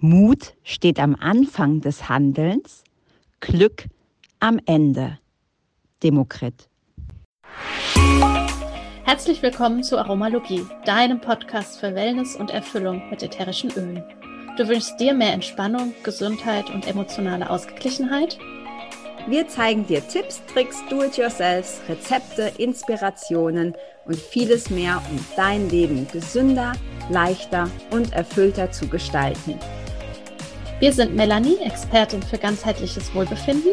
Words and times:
Mut 0.00 0.54
steht 0.62 1.00
am 1.00 1.16
Anfang 1.18 1.80
des 1.80 2.08
Handelns, 2.08 2.84
Glück 3.40 3.86
am 4.38 4.60
Ende. 4.64 5.18
Demokrit. 6.04 6.68
Herzlich 9.02 9.42
willkommen 9.42 9.82
zu 9.82 9.98
Aromalogie, 9.98 10.64
deinem 10.84 11.20
Podcast 11.20 11.80
für 11.80 11.96
Wellness 11.96 12.36
und 12.36 12.50
Erfüllung 12.50 13.10
mit 13.10 13.24
ätherischen 13.24 13.72
Ölen. 13.72 14.04
Du 14.56 14.68
wünschst 14.68 15.00
dir 15.00 15.14
mehr 15.14 15.32
Entspannung, 15.32 15.92
Gesundheit 16.04 16.70
und 16.70 16.86
emotionale 16.86 17.50
Ausgeglichenheit? 17.50 18.38
Wir 19.26 19.48
zeigen 19.48 19.84
dir 19.84 20.06
Tipps, 20.06 20.40
Tricks, 20.46 20.80
Do-it-yourselfs, 20.88 21.80
Rezepte, 21.88 22.52
Inspirationen 22.56 23.74
und 24.04 24.16
vieles 24.16 24.70
mehr, 24.70 25.02
um 25.10 25.18
dein 25.34 25.68
Leben 25.68 26.06
gesünder, 26.12 26.74
leichter 27.10 27.68
und 27.90 28.12
erfüllter 28.12 28.70
zu 28.70 28.86
gestalten. 28.86 29.58
Wir 30.80 30.92
sind 30.92 31.16
Melanie, 31.16 31.56
Expertin 31.64 32.22
für 32.22 32.38
ganzheitliches 32.38 33.12
Wohlbefinden. 33.12 33.72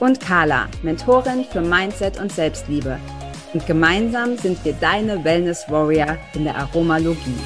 Und 0.00 0.18
Carla, 0.18 0.68
Mentorin 0.82 1.44
für 1.44 1.60
Mindset 1.60 2.18
und 2.18 2.32
Selbstliebe. 2.32 2.98
Und 3.54 3.64
gemeinsam 3.64 4.36
sind 4.36 4.64
wir 4.64 4.72
deine 4.72 5.22
Wellness 5.22 5.66
Warrior 5.68 6.18
in 6.34 6.42
der 6.42 6.56
Aromalogie. 6.56 7.38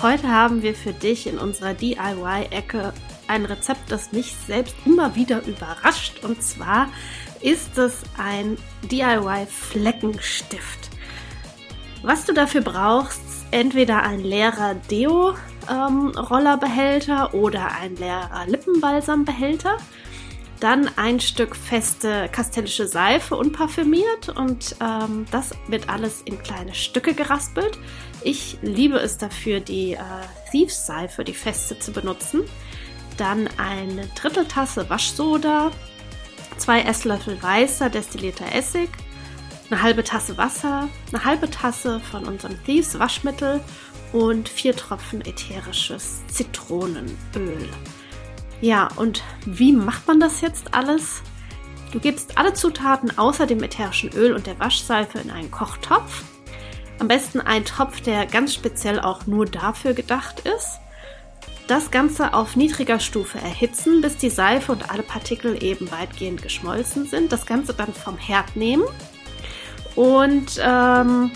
Heute 0.00 0.28
haben 0.28 0.62
wir 0.62 0.76
für 0.76 0.92
dich 0.92 1.26
in 1.26 1.38
unserer 1.38 1.74
DIY-Ecke 1.74 2.92
ein 3.26 3.44
Rezept, 3.44 3.90
das 3.90 4.12
mich 4.12 4.36
selbst 4.46 4.76
immer 4.84 5.16
wieder 5.16 5.42
überrascht. 5.44 6.22
Und 6.22 6.40
zwar 6.40 6.86
ist 7.40 7.78
es 7.78 8.02
ein 8.16 8.58
DIY-Fleckenstift. 8.92 10.90
Was 12.04 12.26
du 12.26 12.32
dafür 12.32 12.60
brauchst, 12.60 13.22
entweder 13.50 14.04
ein 14.04 14.20
leerer 14.20 14.74
Deo 14.88 15.34
ähm, 15.70 16.08
Rollerbehälter 16.10 17.34
oder 17.34 17.72
ein 17.80 17.96
leerer 17.96 18.46
Lippenbalsambehälter. 18.46 19.76
Dann 20.60 20.88
ein 20.96 21.20
Stück 21.20 21.56
feste 21.56 22.28
kastellische 22.30 22.86
Seife 22.86 23.36
unparfümiert 23.36 24.30
und 24.30 24.76
ähm, 24.80 25.26
das 25.30 25.50
wird 25.68 25.88
alles 25.88 26.22
in 26.22 26.42
kleine 26.42 26.74
Stücke 26.74 27.12
geraspelt. 27.12 27.78
Ich 28.22 28.56
liebe 28.62 28.96
es 28.96 29.18
dafür, 29.18 29.60
die 29.60 29.92
äh, 29.92 29.98
Thieves-Seife, 30.50 31.24
die 31.24 31.34
feste, 31.34 31.78
zu 31.78 31.92
benutzen. 31.92 32.44
Dann 33.18 33.48
eine 33.58 34.06
Dritteltasse 34.14 34.88
Waschsoda, 34.88 35.70
zwei 36.56 36.82
Esslöffel 36.82 37.42
weißer 37.42 37.90
destillierter 37.90 38.54
Essig, 38.54 38.88
eine 39.70 39.82
halbe 39.82 40.04
Tasse 40.04 40.36
Wasser, 40.36 40.88
eine 41.12 41.24
halbe 41.24 41.50
Tasse 41.50 42.00
von 42.00 42.24
unserem 42.24 42.62
Thieves 42.64 42.98
Waschmittel 42.98 43.60
und 44.12 44.48
vier 44.48 44.76
Tropfen 44.76 45.20
ätherisches 45.22 46.22
Zitronenöl. 46.28 47.68
Ja, 48.60 48.88
und 48.96 49.22
wie 49.46 49.72
macht 49.72 50.06
man 50.06 50.20
das 50.20 50.40
jetzt 50.40 50.74
alles? 50.74 51.22
Du 51.92 52.00
gibst 52.00 52.38
alle 52.38 52.54
Zutaten 52.54 53.18
außer 53.18 53.46
dem 53.46 53.62
ätherischen 53.62 54.12
Öl 54.14 54.34
und 54.34 54.46
der 54.46 54.58
Waschseife 54.58 55.18
in 55.18 55.30
einen 55.30 55.50
Kochtopf. 55.50 56.22
Am 56.98 57.08
besten 57.08 57.40
ein 57.40 57.64
Topf, 57.64 58.00
der 58.00 58.26
ganz 58.26 58.54
speziell 58.54 59.00
auch 59.00 59.26
nur 59.26 59.46
dafür 59.46 59.94
gedacht 59.94 60.40
ist. 60.40 60.80
Das 61.66 61.90
Ganze 61.90 62.34
auf 62.34 62.56
niedriger 62.56 63.00
Stufe 63.00 63.38
erhitzen, 63.38 64.00
bis 64.00 64.16
die 64.16 64.30
Seife 64.30 64.72
und 64.72 64.90
alle 64.90 65.02
Partikel 65.02 65.62
eben 65.62 65.90
weitgehend 65.90 66.42
geschmolzen 66.42 67.06
sind. 67.06 67.32
Das 67.32 67.46
Ganze 67.46 67.74
dann 67.74 67.92
vom 67.92 68.18
Herd 68.18 68.54
nehmen 68.54 68.84
und 69.96 70.60
ähm, 70.60 71.30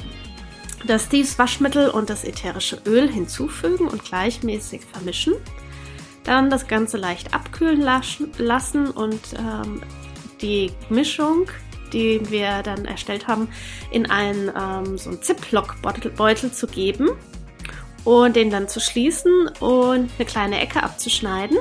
das 0.87 1.05
Steves 1.05 1.39
Waschmittel 1.39 1.91
und 1.91 2.11
das 2.11 2.25
ätherische 2.25 2.81
Öl 2.87 3.11
hinzufügen 3.11 3.89
und 3.89 4.05
gleichmäßig 4.05 4.83
vermischen. 4.85 5.35
Dann 6.25 6.51
das 6.51 6.69
Ganze 6.69 6.97
leicht 6.97 7.35
abkühlen 7.35 7.81
lassen 7.81 8.91
und 8.91 9.21
ähm, 9.39 9.83
die 10.43 10.73
Mischung, 10.89 11.51
die 11.93 12.21
wir 12.31 12.63
dann 12.63 12.85
erstellt 12.85 13.27
haben, 13.27 13.49
in 13.91 14.11
einen 14.11 14.51
ähm, 14.55 14.99
so 14.99 15.11
einen 15.11 15.23
Ziploc-Beutel 15.23 16.53
zu 16.53 16.67
geben 16.67 17.11
und 18.05 18.37
den 18.37 18.51
dann 18.51 18.69
zu 18.69 18.81
schließen 18.81 19.49
und 19.61 20.11
eine 20.19 20.27
kleine 20.27 20.61
Ecke 20.61 20.83
abzuschneiden. 20.83 21.59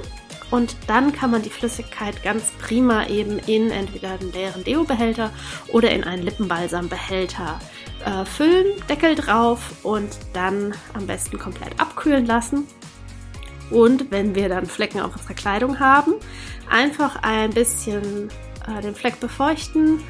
Und 0.50 0.76
dann 0.88 1.12
kann 1.12 1.32
man 1.32 1.42
die 1.42 1.50
Flüssigkeit 1.50 2.24
ganz 2.24 2.52
prima 2.60 3.08
eben 3.08 3.40
in 3.40 3.70
entweder 3.70 4.12
einen 4.12 4.32
leeren 4.32 4.64
Deo-Behälter 4.64 5.32
oder 5.74 5.92
in 5.92 6.04
einen 6.04 6.24
Lippenbalsam-Behälter 6.24 7.60
äh, 8.06 8.26
füllen, 8.26 8.66
Deckel 8.90 9.16
drauf 9.16 9.84
und 9.84 10.10
dann 10.34 10.74
am 10.94 11.06
besten 11.06 11.38
komplett 11.38 11.80
abkühlen 11.80 12.26
lassen. 12.26 12.66
Und 13.70 14.12
wenn 14.12 14.36
wir 14.36 14.48
dann 14.48 14.66
Flecken 14.66 15.02
auf 15.02 15.16
unserer 15.16 15.34
Kleidung 15.34 15.80
haben, 15.80 16.14
einfach 16.70 17.18
ein 17.22 17.50
bisschen 17.50 18.30
äh, 18.68 18.82
den 18.82 18.96
Fleck 18.96 19.20
befeuchten, 19.20 20.02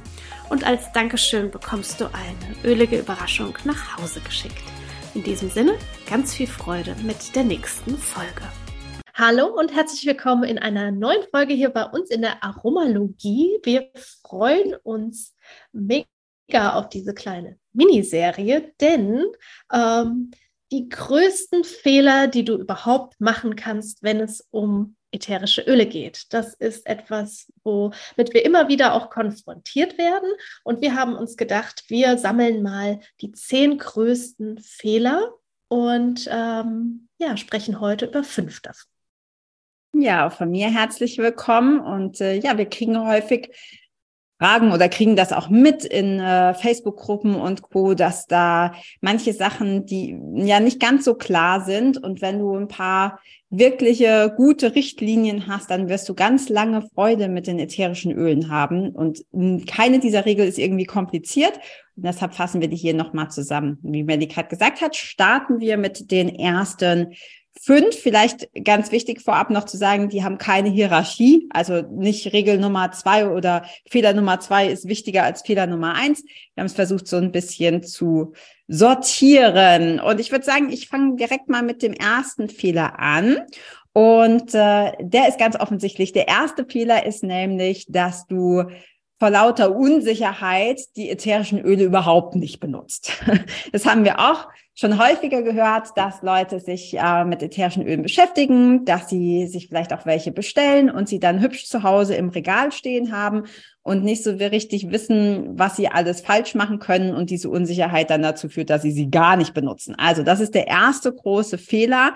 und 0.49 0.65
als 0.65 0.91
Dankeschön 0.91 1.51
bekommst 1.51 1.99
du 1.99 2.05
eine 2.05 2.55
ölige 2.63 2.99
Überraschung 2.99 3.57
nach 3.65 3.97
Hause 3.97 4.21
geschickt. 4.21 4.63
In 5.13 5.23
diesem 5.23 5.49
Sinne, 5.49 5.73
ganz 6.09 6.33
viel 6.33 6.47
Freude 6.47 6.95
mit 7.03 7.35
der 7.35 7.43
nächsten 7.43 7.97
Folge. 7.97 8.43
Hallo 9.13 9.47
und 9.47 9.73
herzlich 9.73 10.05
willkommen 10.05 10.43
in 10.43 10.59
einer 10.59 10.91
neuen 10.91 11.23
Folge 11.31 11.53
hier 11.53 11.69
bei 11.69 11.85
uns 11.85 12.11
in 12.11 12.21
der 12.21 12.43
Aromalogie. 12.43 13.59
Wir 13.63 13.89
freuen 14.23 14.75
uns 14.83 15.35
mega 15.71 16.05
auf 16.73 16.89
diese 16.89 17.13
kleine 17.13 17.57
Miniserie, 17.73 18.73
denn 18.79 19.25
ähm, 19.73 20.31
die 20.71 20.89
größten 20.89 21.63
Fehler, 21.63 22.27
die 22.27 22.45
du 22.45 22.57
überhaupt 22.57 23.19
machen 23.19 23.55
kannst, 23.55 24.03
wenn 24.03 24.19
es 24.19 24.47
um 24.51 24.96
ätherische 25.11 25.61
Öle 25.61 25.85
geht. 25.85 26.33
Das 26.33 26.53
ist 26.53 26.85
etwas, 26.85 27.51
womit 27.63 28.33
wir 28.33 28.45
immer 28.45 28.67
wieder 28.67 28.93
auch 28.93 29.09
konfrontiert 29.09 29.97
werden. 29.97 30.29
Und 30.63 30.81
wir 30.81 30.95
haben 30.95 31.15
uns 31.15 31.37
gedacht, 31.37 31.83
wir 31.87 32.17
sammeln 32.17 32.61
mal 32.61 32.99
die 33.21 33.31
zehn 33.31 33.77
größten 33.77 34.59
Fehler 34.59 35.33
und 35.69 36.29
ähm, 36.31 37.07
ja, 37.17 37.37
sprechen 37.37 37.79
heute 37.79 38.05
über 38.05 38.23
fünf 38.23 38.61
davon. 38.61 38.89
Ja, 39.93 40.27
auch 40.27 40.33
von 40.33 40.51
mir 40.51 40.69
herzlich 40.69 41.17
willkommen. 41.17 41.79
Und 41.79 42.21
äh, 42.21 42.35
ja, 42.35 42.57
wir 42.57 42.67
kriegen 42.67 42.99
häufig 42.99 43.49
Fragen 44.39 44.71
oder 44.71 44.87
kriegen 44.87 45.15
das 45.15 45.33
auch 45.33 45.49
mit 45.49 45.83
in 45.83 46.19
äh, 46.19 46.53
Facebook-Gruppen 46.53 47.35
und 47.35 47.63
Co., 47.63 47.95
dass 47.95 48.27
da 48.27 48.73
manche 49.01 49.33
Sachen, 49.33 49.85
die 49.85 50.19
ja 50.35 50.59
nicht 50.59 50.79
ganz 50.79 51.05
so 51.05 51.15
klar 51.15 51.65
sind. 51.65 51.97
Und 51.97 52.21
wenn 52.21 52.39
du 52.39 52.55
ein 52.55 52.67
paar 52.67 53.19
wirkliche 53.49 54.33
gute 54.35 54.75
Richtlinien 54.75 55.47
hast, 55.47 55.71
dann 55.71 55.89
wirst 55.89 56.07
du 56.09 56.13
ganz 56.13 56.49
lange 56.49 56.81
Freude 56.93 57.29
mit 57.29 57.47
den 57.47 57.59
ätherischen 57.59 58.11
Ölen 58.11 58.49
haben. 58.49 58.89
Und 58.89 59.25
keine 59.65 59.99
dieser 59.99 60.25
Regeln 60.25 60.47
ist 60.47 60.59
irgendwie 60.59 60.85
kompliziert. 60.85 61.53
Und 61.95 62.05
deshalb 62.05 62.35
fassen 62.35 62.61
wir 62.61 62.67
die 62.67 62.75
hier 62.75 62.93
nochmal 62.93 63.31
zusammen. 63.31 63.79
Wie 63.81 64.03
Melik 64.03 64.33
gerade 64.35 64.49
gesagt 64.49 64.81
hat, 64.81 64.95
starten 64.95 65.59
wir 65.59 65.77
mit 65.77 66.11
den 66.11 66.29
ersten 66.29 67.13
Fünf, 67.61 67.95
vielleicht 67.95 68.49
ganz 68.63 68.91
wichtig 68.91 69.21
vorab 69.21 69.49
noch 69.49 69.65
zu 69.65 69.77
sagen, 69.77 70.09
die 70.09 70.23
haben 70.23 70.37
keine 70.37 70.69
Hierarchie, 70.69 71.47
also 71.51 71.81
nicht 71.81 72.33
Regel 72.33 72.57
Nummer 72.57 72.91
zwei 72.91 73.27
oder 73.27 73.65
Fehler 73.89 74.13
Nummer 74.13 74.39
zwei 74.39 74.67
ist 74.67 74.87
wichtiger 74.87 75.23
als 75.23 75.41
Fehler 75.41 75.67
Nummer 75.67 75.93
eins. 75.93 76.23
Wir 76.23 76.61
haben 76.61 76.67
es 76.67 76.73
versucht, 76.73 77.07
so 77.07 77.17
ein 77.17 77.31
bisschen 77.31 77.83
zu 77.83 78.33
sortieren. 78.67 79.99
Und 79.99 80.19
ich 80.19 80.31
würde 80.31 80.45
sagen, 80.45 80.69
ich 80.69 80.87
fange 80.87 81.15
direkt 81.15 81.49
mal 81.49 81.63
mit 81.63 81.81
dem 81.81 81.93
ersten 81.93 82.49
Fehler 82.49 82.99
an. 82.99 83.37
Und 83.93 84.53
äh, 84.53 84.91
der 84.99 85.27
ist 85.27 85.39
ganz 85.39 85.59
offensichtlich. 85.59 86.13
Der 86.13 86.27
erste 86.27 86.65
Fehler 86.65 87.05
ist 87.05 87.23
nämlich, 87.23 87.85
dass 87.89 88.27
du 88.27 88.63
vor 89.19 89.29
lauter 89.31 89.75
Unsicherheit 89.75 90.79
die 90.95 91.09
ätherischen 91.09 91.59
Öle 91.59 91.83
überhaupt 91.83 92.35
nicht 92.35 92.59
benutzt. 92.59 93.11
Das 93.71 93.85
haben 93.85 94.05
wir 94.05 94.19
auch 94.19 94.47
schon 94.79 94.99
häufiger 94.99 95.41
gehört, 95.41 95.97
dass 95.97 96.21
Leute 96.21 96.59
sich 96.59 96.93
äh, 96.93 97.25
mit 97.25 97.41
ätherischen 97.41 97.85
Ölen 97.85 98.03
beschäftigen, 98.03 98.85
dass 98.85 99.09
sie 99.09 99.47
sich 99.47 99.69
vielleicht 99.69 99.91
auch 99.91 100.05
welche 100.05 100.31
bestellen 100.31 100.91
und 100.91 101.09
sie 101.09 101.19
dann 101.19 101.41
hübsch 101.41 101.65
zu 101.65 101.81
Hause 101.81 102.13
im 102.13 102.29
Regal 102.29 102.71
stehen 102.71 103.11
haben 103.11 103.45
und 103.81 104.03
nicht 104.03 104.23
so 104.23 104.29
richtig 104.31 104.91
wissen, 104.91 105.57
was 105.57 105.77
sie 105.77 105.87
alles 105.87 106.21
falsch 106.21 106.53
machen 106.53 106.77
können 106.77 107.15
und 107.15 107.31
diese 107.31 107.49
Unsicherheit 107.49 108.11
dann 108.11 108.21
dazu 108.21 108.49
führt, 108.49 108.69
dass 108.69 108.83
sie 108.83 108.91
sie 108.91 109.09
gar 109.09 109.35
nicht 109.35 109.55
benutzen. 109.55 109.95
Also 109.97 110.21
das 110.21 110.39
ist 110.39 110.53
der 110.53 110.67
erste 110.67 111.11
große 111.11 111.57
Fehler. 111.57 112.13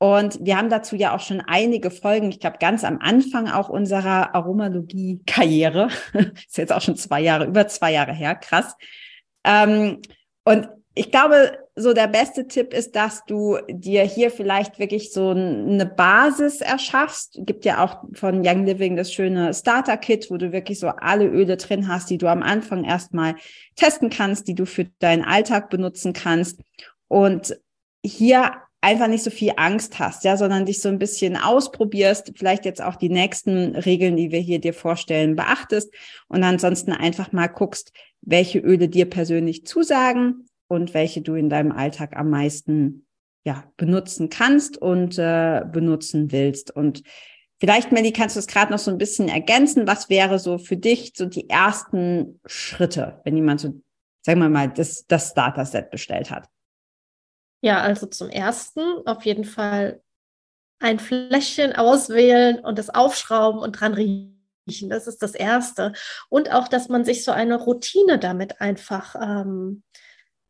Und 0.00 0.38
wir 0.40 0.56
haben 0.56 0.70
dazu 0.70 0.94
ja 0.94 1.16
auch 1.16 1.20
schon 1.20 1.40
einige 1.40 1.90
Folgen, 1.90 2.30
ich 2.30 2.38
glaube 2.38 2.58
ganz 2.60 2.84
am 2.84 3.00
Anfang 3.00 3.50
auch 3.50 3.68
unserer 3.68 4.36
Aromalogie-Karriere, 4.36 5.88
ist 6.46 6.58
jetzt 6.58 6.72
auch 6.72 6.82
schon 6.82 6.94
zwei 6.94 7.20
Jahre, 7.20 7.46
über 7.46 7.66
zwei 7.66 7.92
Jahre 7.92 8.12
her, 8.12 8.36
krass. 8.36 8.76
Ähm, 9.42 10.00
und 10.44 10.68
ich 10.94 11.10
glaube, 11.10 11.58
so 11.78 11.92
der 11.92 12.08
beste 12.08 12.48
Tipp 12.48 12.74
ist, 12.74 12.96
dass 12.96 13.24
du 13.24 13.58
dir 13.68 14.02
hier 14.02 14.30
vielleicht 14.30 14.78
wirklich 14.78 15.12
so 15.12 15.30
eine 15.30 15.86
Basis 15.86 16.60
erschaffst. 16.60 17.38
Gibt 17.42 17.64
ja 17.64 17.84
auch 17.84 18.04
von 18.14 18.46
Young 18.46 18.66
Living 18.66 18.96
das 18.96 19.12
schöne 19.12 19.54
Starter 19.54 19.96
Kit, 19.96 20.30
wo 20.30 20.36
du 20.36 20.52
wirklich 20.52 20.80
so 20.80 20.88
alle 20.88 21.26
Öle 21.26 21.56
drin 21.56 21.88
hast, 21.88 22.10
die 22.10 22.18
du 22.18 22.26
am 22.26 22.42
Anfang 22.42 22.84
erstmal 22.84 23.36
testen 23.76 24.10
kannst, 24.10 24.48
die 24.48 24.54
du 24.54 24.66
für 24.66 24.86
deinen 24.98 25.24
Alltag 25.24 25.70
benutzen 25.70 26.12
kannst. 26.12 26.60
Und 27.06 27.56
hier 28.04 28.52
einfach 28.80 29.08
nicht 29.08 29.24
so 29.24 29.30
viel 29.30 29.52
Angst 29.56 29.98
hast, 29.98 30.24
ja, 30.24 30.36
sondern 30.36 30.66
dich 30.66 30.80
so 30.80 30.88
ein 30.88 30.98
bisschen 30.98 31.36
ausprobierst, 31.36 32.32
vielleicht 32.36 32.64
jetzt 32.64 32.82
auch 32.82 32.96
die 32.96 33.08
nächsten 33.08 33.74
Regeln, 33.74 34.16
die 34.16 34.30
wir 34.30 34.40
hier 34.40 34.60
dir 34.60 34.74
vorstellen, 34.74 35.36
beachtest 35.36 35.92
und 36.28 36.44
ansonsten 36.44 36.92
einfach 36.92 37.32
mal 37.32 37.48
guckst, 37.48 37.92
welche 38.20 38.58
Öle 38.58 38.88
dir 38.88 39.08
persönlich 39.08 39.66
zusagen, 39.66 40.48
und 40.68 40.94
welche 40.94 41.22
du 41.22 41.34
in 41.34 41.48
deinem 41.48 41.72
Alltag 41.72 42.16
am 42.16 42.30
meisten 42.30 43.06
ja, 43.44 43.64
benutzen 43.76 44.28
kannst 44.28 44.76
und 44.76 45.18
äh, 45.18 45.62
benutzen 45.72 46.30
willst. 46.32 46.70
Und 46.70 47.02
vielleicht, 47.58 47.92
Melly, 47.92 48.12
kannst 48.12 48.36
du 48.36 48.40
es 48.40 48.46
gerade 48.46 48.70
noch 48.70 48.78
so 48.78 48.90
ein 48.90 48.98
bisschen 48.98 49.28
ergänzen. 49.28 49.86
Was 49.86 50.10
wäre 50.10 50.38
so 50.38 50.58
für 50.58 50.76
dich 50.76 51.12
so 51.16 51.26
die 51.26 51.48
ersten 51.48 52.40
Schritte, 52.46 53.20
wenn 53.24 53.36
jemand 53.36 53.60
so, 53.60 53.80
sagen 54.22 54.40
wir 54.40 54.50
mal, 54.50 54.68
das, 54.68 55.06
das 55.06 55.30
Starter-Set 55.30 55.90
bestellt 55.90 56.30
hat? 56.30 56.48
Ja, 57.62 57.80
also 57.80 58.06
zum 58.06 58.28
ersten 58.28 58.80
auf 59.06 59.24
jeden 59.24 59.44
Fall 59.44 60.02
ein 60.78 60.98
Fläschchen 60.98 61.74
auswählen 61.74 62.60
und 62.60 62.78
das 62.78 62.90
aufschrauben 62.90 63.60
und 63.60 63.72
dran 63.72 63.94
riechen. 63.94 64.90
Das 64.90 65.06
ist 65.06 65.22
das 65.22 65.34
Erste. 65.34 65.92
Und 66.28 66.52
auch, 66.52 66.68
dass 66.68 66.88
man 66.88 67.04
sich 67.04 67.24
so 67.24 67.32
eine 67.32 67.56
Routine 67.56 68.18
damit 68.18 68.60
einfach 68.60 69.16
ähm, 69.20 69.82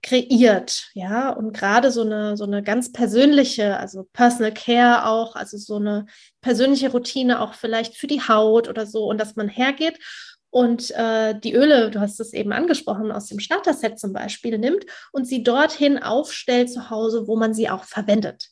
kreiert, 0.02 0.90
ja, 0.94 1.30
und 1.30 1.52
gerade 1.52 1.90
so 1.90 2.02
eine, 2.02 2.36
so 2.36 2.44
eine 2.44 2.62
ganz 2.62 2.92
persönliche, 2.92 3.76
also 3.78 4.08
Personal 4.12 4.54
Care 4.54 5.06
auch, 5.06 5.34
also 5.34 5.56
so 5.58 5.76
eine 5.76 6.06
persönliche 6.40 6.90
Routine 6.90 7.40
auch 7.40 7.54
vielleicht 7.54 7.96
für 7.96 8.06
die 8.06 8.20
Haut 8.20 8.68
oder 8.68 8.86
so 8.86 9.06
und 9.06 9.18
dass 9.18 9.36
man 9.36 9.48
hergeht 9.48 9.98
und 10.50 10.90
äh, 10.92 11.38
die 11.38 11.52
Öle, 11.52 11.90
du 11.90 12.00
hast 12.00 12.20
es 12.20 12.32
eben 12.32 12.52
angesprochen, 12.52 13.12
aus 13.12 13.26
dem 13.26 13.38
Starter-Set 13.38 13.98
zum 13.98 14.12
Beispiel 14.12 14.58
nimmt 14.58 14.84
und 15.12 15.26
sie 15.26 15.42
dorthin 15.42 15.98
aufstellt 15.98 16.70
zu 16.70 16.90
Hause, 16.90 17.26
wo 17.26 17.36
man 17.36 17.52
sie 17.52 17.68
auch 17.68 17.84
verwendet. 17.84 18.48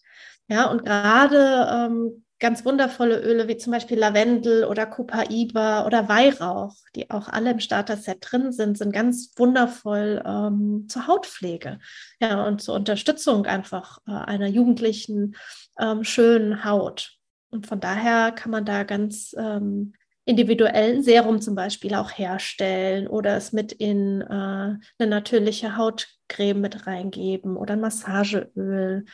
Ja, 0.48 0.70
und 0.70 0.84
gerade 0.84 1.69
ähm, 1.72 2.25
ganz 2.38 2.64
wundervolle 2.64 3.20
Öle 3.20 3.48
wie 3.48 3.56
zum 3.56 3.72
Beispiel 3.72 3.98
Lavendel 3.98 4.64
oder 4.64 4.86
Copaiba 4.86 5.86
oder 5.86 6.08
Weihrauch, 6.08 6.74
die 6.94 7.10
auch 7.10 7.28
alle 7.28 7.52
im 7.52 7.60
Starter-Set 7.60 8.18
drin 8.20 8.52
sind, 8.52 8.76
sind 8.76 8.92
ganz 8.92 9.32
wundervoll 9.36 10.22
ähm, 10.24 10.86
zur 10.88 11.06
Hautpflege 11.06 11.78
ja, 12.20 12.44
und 12.46 12.60
zur 12.60 12.74
Unterstützung 12.74 13.46
einfach 13.46 13.98
äh, 14.06 14.12
einer 14.12 14.48
jugendlichen, 14.48 15.36
ähm, 15.80 16.04
schönen 16.04 16.64
Haut. 16.64 17.12
Und 17.50 17.66
von 17.66 17.80
daher 17.80 18.32
kann 18.32 18.50
man 18.50 18.66
da 18.66 18.82
ganz 18.82 19.34
ähm, 19.38 19.94
individuellen 20.26 21.02
Serum 21.02 21.40
zum 21.40 21.54
Beispiel 21.54 21.94
auch 21.94 22.10
herstellen 22.10 23.06
oder 23.06 23.36
es 23.36 23.52
mit 23.52 23.72
in 23.72 24.20
äh, 24.20 24.24
eine 24.24 25.08
natürliche 25.08 25.76
Hautcreme 25.76 26.60
mit 26.60 26.86
reingeben 26.86 27.56
oder 27.56 27.74
ein 27.74 27.80
Massageöl 27.80 29.04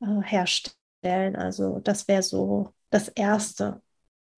äh, 0.00 0.22
herstellen 0.22 0.79
stellen. 1.00 1.36
Also 1.36 1.80
das 1.80 2.06
wäre 2.08 2.22
so 2.22 2.72
das 2.90 3.08
Erste, 3.08 3.82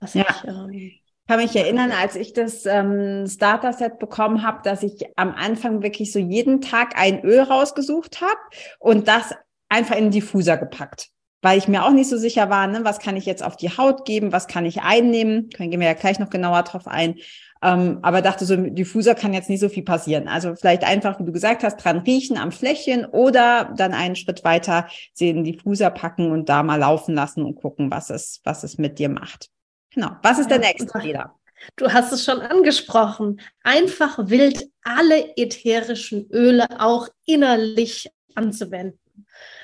was 0.00 0.14
ja. 0.14 0.24
ich. 0.28 0.48
Ähm, 0.48 0.92
kann 1.28 1.38
mich 1.38 1.54
erinnern, 1.54 1.92
als 1.92 2.16
ich 2.16 2.32
das 2.32 2.66
ähm, 2.66 3.26
Starter-Set 3.28 4.00
bekommen 4.00 4.42
habe, 4.42 4.60
dass 4.64 4.82
ich 4.82 5.06
am 5.16 5.32
Anfang 5.34 5.82
wirklich 5.82 6.12
so 6.12 6.18
jeden 6.18 6.60
Tag 6.60 6.98
ein 6.98 7.22
Öl 7.22 7.40
rausgesucht 7.40 8.20
habe 8.20 8.40
und 8.80 9.06
das 9.06 9.32
einfach 9.68 9.96
in 9.96 10.06
den 10.06 10.10
Diffuser 10.10 10.56
gepackt. 10.56 11.10
Weil 11.40 11.58
ich 11.58 11.68
mir 11.68 11.84
auch 11.84 11.92
nicht 11.92 12.08
so 12.08 12.16
sicher 12.16 12.50
war, 12.50 12.66
ne, 12.66 12.80
was 12.84 12.98
kann 12.98 13.16
ich 13.16 13.24
jetzt 13.24 13.42
auf 13.42 13.56
die 13.56 13.70
Haut 13.70 14.04
geben, 14.04 14.32
was 14.32 14.48
kann 14.48 14.66
ich 14.66 14.82
einnehmen. 14.82 15.48
Können 15.50 15.70
gehen 15.70 15.80
wir 15.80 15.86
ja 15.86 15.94
gleich 15.94 16.18
noch 16.18 16.30
genauer 16.30 16.64
drauf 16.64 16.86
ein. 16.86 17.16
Ähm, 17.62 18.00
aber 18.02 18.22
dachte 18.22 18.44
so, 18.44 18.56
Diffuser 18.56 19.14
kann 19.14 19.32
jetzt 19.32 19.48
nicht 19.48 19.60
so 19.60 19.68
viel 19.68 19.84
passieren. 19.84 20.26
Also 20.26 20.54
vielleicht 20.56 20.84
einfach, 20.84 21.20
wie 21.20 21.24
du 21.24 21.32
gesagt 21.32 21.62
hast, 21.62 21.76
dran 21.76 21.98
riechen 21.98 22.36
am 22.36 22.50
Fläschchen 22.50 23.04
oder 23.04 23.72
dann 23.76 23.94
einen 23.94 24.16
Schritt 24.16 24.42
weiter 24.42 24.88
den 25.20 25.44
Diffuser 25.44 25.90
packen 25.90 26.32
und 26.32 26.48
da 26.48 26.62
mal 26.62 26.80
laufen 26.80 27.14
lassen 27.14 27.44
und 27.44 27.54
gucken, 27.54 27.90
was 27.90 28.10
es, 28.10 28.40
was 28.44 28.64
es 28.64 28.78
mit 28.78 28.98
dir 28.98 29.08
macht. 29.08 29.50
Genau. 29.94 30.10
Was 30.22 30.38
ist 30.38 30.50
ja, 30.50 30.58
der 30.58 30.68
nächste 30.72 30.98
Fehler? 30.98 31.36
Du 31.76 31.92
hast 31.92 32.12
es 32.12 32.24
schon 32.24 32.40
angesprochen. 32.40 33.40
Einfach 33.62 34.18
wild 34.18 34.68
alle 34.82 35.36
ätherischen 35.36 36.28
Öle 36.32 36.66
auch 36.80 37.08
innerlich 37.26 38.10
anzuwenden. 38.34 38.98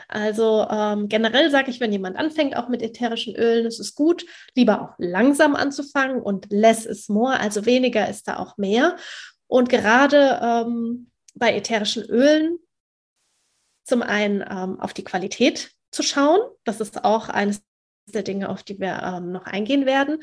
Also 0.08 0.66
ähm, 0.70 1.08
generell 1.08 1.50
sage 1.50 1.70
ich, 1.70 1.80
wenn 1.80 1.92
jemand 1.92 2.16
anfängt, 2.16 2.56
auch 2.56 2.68
mit 2.68 2.82
ätherischen 2.82 3.36
Ölen, 3.36 3.66
es 3.66 3.78
ist 3.78 3.94
gut, 3.94 4.24
lieber 4.54 4.82
auch 4.82 4.94
langsam 4.98 5.54
anzufangen 5.54 6.20
und 6.20 6.46
less 6.50 6.86
is 6.86 7.08
more, 7.10 7.38
also 7.38 7.66
weniger 7.66 8.08
ist 8.08 8.26
da 8.26 8.38
auch 8.38 8.56
mehr. 8.56 8.96
Und 9.46 9.68
gerade 9.68 10.40
ähm, 10.42 11.10
bei 11.34 11.54
ätherischen 11.54 12.04
Ölen 12.04 12.58
zum 13.84 14.02
einen 14.02 14.42
ähm, 14.42 14.80
auf 14.80 14.94
die 14.94 15.04
Qualität 15.04 15.72
zu 15.90 16.02
schauen. 16.02 16.40
Das 16.64 16.80
ist 16.80 17.04
auch 17.04 17.28
eines 17.28 17.62
der 18.06 18.22
Dinge, 18.22 18.48
auf 18.48 18.62
die 18.62 18.78
wir 18.80 19.02
ähm, 19.02 19.32
noch 19.32 19.44
eingehen 19.44 19.86
werden. 19.86 20.22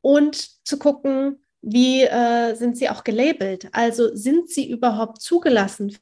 Und 0.00 0.66
zu 0.66 0.78
gucken, 0.78 1.44
wie 1.62 2.02
äh, 2.02 2.54
sind 2.54 2.76
sie 2.76 2.90
auch 2.90 3.04
gelabelt? 3.04 3.68
Also 3.72 4.14
sind 4.14 4.50
sie 4.50 4.68
überhaupt 4.68 5.22
zugelassen 5.22 5.96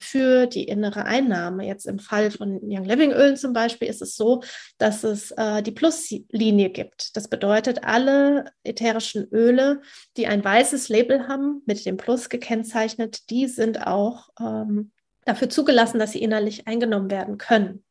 für 0.00 0.46
die 0.46 0.64
innere 0.64 1.04
Einnahme. 1.04 1.66
Jetzt 1.66 1.86
im 1.86 1.98
Fall 1.98 2.30
von 2.30 2.60
Young 2.62 2.84
Living 2.84 3.12
Ölen 3.12 3.36
zum 3.36 3.52
Beispiel 3.52 3.88
ist 3.88 4.02
es 4.02 4.16
so, 4.16 4.42
dass 4.78 5.04
es 5.04 5.32
äh, 5.32 5.62
die 5.62 5.72
Plus-Linie 5.72 6.70
gibt. 6.70 7.16
Das 7.16 7.28
bedeutet, 7.28 7.84
alle 7.84 8.46
ätherischen 8.64 9.28
Öle, 9.32 9.80
die 10.16 10.26
ein 10.26 10.44
weißes 10.44 10.88
Label 10.88 11.28
haben, 11.28 11.62
mit 11.66 11.84
dem 11.84 11.96
Plus 11.96 12.28
gekennzeichnet, 12.28 13.30
die 13.30 13.46
sind 13.46 13.86
auch 13.86 14.28
ähm, 14.40 14.92
dafür 15.24 15.50
zugelassen, 15.50 15.98
dass 15.98 16.12
sie 16.12 16.22
innerlich 16.22 16.66
eingenommen 16.66 17.10
werden 17.10 17.38
können. 17.38 17.84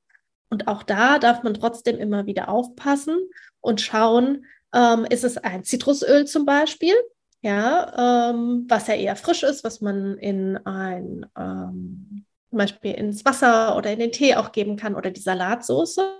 Und 0.49 0.67
auch 0.67 0.83
da 0.83 1.19
darf 1.19 1.43
man 1.43 1.53
trotzdem 1.53 1.97
immer 1.97 2.25
wieder 2.25 2.49
aufpassen 2.49 3.17
und 3.59 3.81
schauen, 3.81 4.45
ähm, 4.73 5.05
ist 5.09 5.23
es 5.23 5.37
ein 5.37 5.63
Zitrusöl 5.63 6.25
zum 6.25 6.45
Beispiel, 6.45 6.95
ja, 7.41 8.31
ähm, 8.31 8.65
was 8.67 8.87
ja 8.87 8.95
eher 8.95 9.15
frisch 9.15 9.43
ist, 9.43 9.63
was 9.63 9.81
man 9.81 10.17
in 10.17 10.57
ein, 10.65 11.25
ähm, 11.37 12.25
zum 12.49 12.57
Beispiel 12.57 12.93
ins 12.93 13.25
Wasser 13.25 13.75
oder 13.77 13.91
in 13.91 13.99
den 13.99 14.11
Tee 14.11 14.35
auch 14.35 14.51
geben 14.51 14.75
kann 14.75 14.95
oder 14.95 15.11
die 15.11 15.21
Salatsoße. 15.21 16.17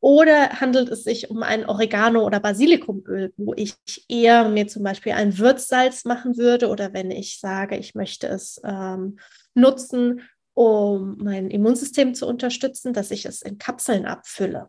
Oder 0.00 0.60
handelt 0.60 0.90
es 0.90 1.02
sich 1.04 1.30
um 1.30 1.42
ein 1.42 1.64
Oregano- 1.64 2.26
oder 2.26 2.38
Basilikumöl, 2.38 3.32
wo 3.38 3.54
ich 3.54 3.74
eher 4.06 4.46
mir 4.50 4.66
zum 4.66 4.82
Beispiel 4.82 5.12
ein 5.12 5.38
Würzsalz 5.38 6.04
machen 6.04 6.36
würde 6.36 6.68
oder 6.68 6.92
wenn 6.92 7.10
ich 7.10 7.40
sage, 7.40 7.78
ich 7.78 7.94
möchte 7.94 8.26
es 8.26 8.60
ähm, 8.64 9.18
nutzen, 9.54 10.20
um 10.52 11.16
mein 11.18 11.50
Immunsystem 11.50 12.14
zu 12.14 12.26
unterstützen, 12.26 12.92
dass 12.92 13.10
ich 13.10 13.24
es 13.24 13.40
in 13.40 13.56
Kapseln 13.56 14.04
abfülle. 14.04 14.68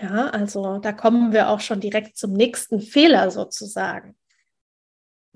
Ja, 0.00 0.28
also 0.30 0.78
da 0.78 0.92
kommen 0.92 1.32
wir 1.32 1.50
auch 1.50 1.60
schon 1.60 1.80
direkt 1.80 2.16
zum 2.16 2.32
nächsten 2.32 2.80
Fehler 2.80 3.30
sozusagen. 3.30 4.16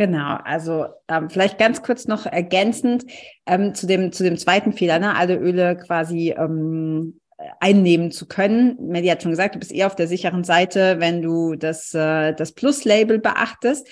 Genau, 0.00 0.38
also 0.44 0.86
ähm, 1.08 1.28
vielleicht 1.28 1.58
ganz 1.58 1.82
kurz 1.82 2.08
noch 2.08 2.24
ergänzend 2.24 3.04
ähm, 3.44 3.74
zu, 3.74 3.86
dem, 3.86 4.12
zu 4.12 4.22
dem 4.22 4.38
zweiten 4.38 4.72
Fehler, 4.72 4.98
ne? 4.98 5.14
alle 5.14 5.36
Öle 5.36 5.76
quasi 5.76 6.30
ähm, 6.30 7.20
einnehmen 7.60 8.10
zu 8.10 8.26
können. 8.26 8.78
Melly 8.80 9.08
hat 9.08 9.22
schon 9.22 9.32
gesagt, 9.32 9.56
du 9.56 9.58
bist 9.58 9.72
eher 9.72 9.88
auf 9.88 9.96
der 9.96 10.08
sicheren 10.08 10.42
Seite, 10.42 11.00
wenn 11.00 11.20
du 11.20 11.54
das, 11.54 11.92
äh, 11.92 12.32
das 12.32 12.52
Plus-Label 12.52 13.18
beachtest. 13.18 13.86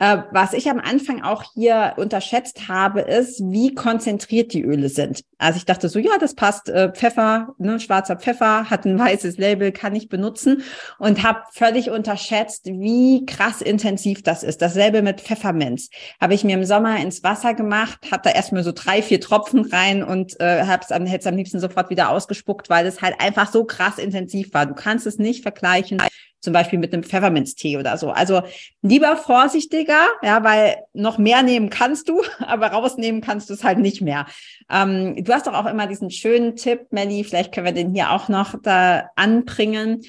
Äh, 0.00 0.18
was 0.30 0.52
ich 0.52 0.70
am 0.70 0.78
Anfang 0.78 1.22
auch 1.22 1.42
hier 1.54 1.94
unterschätzt 1.96 2.68
habe, 2.68 3.00
ist, 3.00 3.40
wie 3.44 3.74
konzentriert 3.74 4.52
die 4.52 4.62
Öle 4.62 4.88
sind. 4.88 5.24
Also 5.38 5.56
ich 5.56 5.64
dachte 5.64 5.88
so, 5.88 5.98
ja, 5.98 6.18
das 6.20 6.34
passt. 6.34 6.68
Äh, 6.68 6.92
Pfeffer, 6.92 7.54
ne, 7.58 7.80
schwarzer 7.80 8.16
Pfeffer, 8.16 8.70
hat 8.70 8.84
ein 8.84 8.98
weißes 8.98 9.38
Label, 9.38 9.72
kann 9.72 9.96
ich 9.96 10.08
benutzen 10.08 10.62
und 10.98 11.24
habe 11.24 11.40
völlig 11.52 11.90
unterschätzt, 11.90 12.66
wie 12.66 13.26
krass 13.26 13.60
intensiv 13.60 14.22
das 14.22 14.44
ist. 14.44 14.62
Dasselbe 14.62 15.02
mit 15.02 15.20
Pfefferminz. 15.20 15.90
Habe 16.20 16.34
ich 16.34 16.44
mir 16.44 16.54
im 16.54 16.64
Sommer 16.64 16.98
ins 16.98 17.24
Wasser 17.24 17.54
gemacht, 17.54 17.98
habe 18.12 18.22
da 18.22 18.30
erstmal 18.30 18.62
so 18.62 18.72
drei, 18.72 19.02
vier 19.02 19.20
Tropfen 19.20 19.64
rein 19.64 20.04
und 20.04 20.38
äh, 20.40 20.64
habe 20.64 20.82
es 20.84 20.92
am, 20.92 21.06
hätte 21.06 21.28
am 21.28 21.36
liebsten 21.36 21.58
sofort 21.58 21.90
wieder 21.90 22.10
ausgespuckt, 22.10 22.70
weil 22.70 22.86
es 22.86 23.02
halt 23.02 23.20
einfach 23.20 23.50
so 23.50 23.64
krass 23.64 23.98
intensiv 23.98 24.54
war. 24.54 24.66
Du 24.66 24.74
kannst 24.74 25.06
es 25.06 25.18
nicht 25.18 25.42
vergleichen 25.42 25.98
zum 26.40 26.52
Beispiel 26.52 26.78
mit 26.78 26.92
einem 26.92 27.02
Pfefferminztee 27.02 27.76
oder 27.76 27.96
so. 27.98 28.10
Also 28.10 28.42
lieber 28.82 29.16
vorsichtiger, 29.16 30.06
ja, 30.22 30.44
weil 30.44 30.76
noch 30.92 31.18
mehr 31.18 31.42
nehmen 31.42 31.70
kannst 31.70 32.08
du, 32.08 32.22
aber 32.38 32.68
rausnehmen 32.68 33.20
kannst 33.20 33.50
du 33.50 33.54
es 33.54 33.64
halt 33.64 33.78
nicht 33.78 34.00
mehr. 34.00 34.26
Ähm, 34.70 35.22
du 35.22 35.32
hast 35.32 35.46
doch 35.46 35.54
auch 35.54 35.66
immer 35.66 35.86
diesen 35.86 36.10
schönen 36.10 36.56
Tipp, 36.56 36.86
Melly, 36.90 37.24
vielleicht 37.24 37.52
können 37.52 37.66
wir 37.66 37.72
den 37.72 37.94
hier 37.94 38.12
auch 38.12 38.28
noch 38.28 38.54
da 38.62 39.08
anbringen 39.16 40.02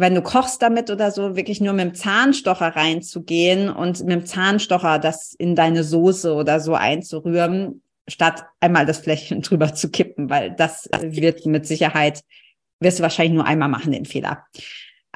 wenn 0.00 0.14
du 0.14 0.22
kochst 0.22 0.62
damit 0.62 0.90
oder 0.90 1.10
so, 1.10 1.34
wirklich 1.34 1.60
nur 1.60 1.72
mit 1.72 1.84
dem 1.84 1.94
Zahnstocher 1.94 2.76
reinzugehen 2.76 3.70
und 3.70 4.00
mit 4.04 4.10
dem 4.10 4.26
Zahnstocher 4.26 4.98
das 4.98 5.34
in 5.34 5.56
deine 5.56 5.82
Soße 5.82 6.34
oder 6.34 6.60
so 6.60 6.74
einzurühren, 6.74 7.82
statt 8.06 8.44
einmal 8.60 8.86
das 8.86 8.98
Fläschchen 8.98 9.42
drüber 9.42 9.74
zu 9.74 9.90
kippen, 9.90 10.30
weil 10.30 10.52
das 10.52 10.88
wird 11.00 11.46
mit 11.46 11.66
Sicherheit, 11.66 12.22
wirst 12.80 12.98
du 12.98 13.02
wahrscheinlich 13.02 13.34
nur 13.34 13.46
einmal 13.46 13.68
machen, 13.68 13.92
den 13.92 14.04
Fehler. 14.04 14.44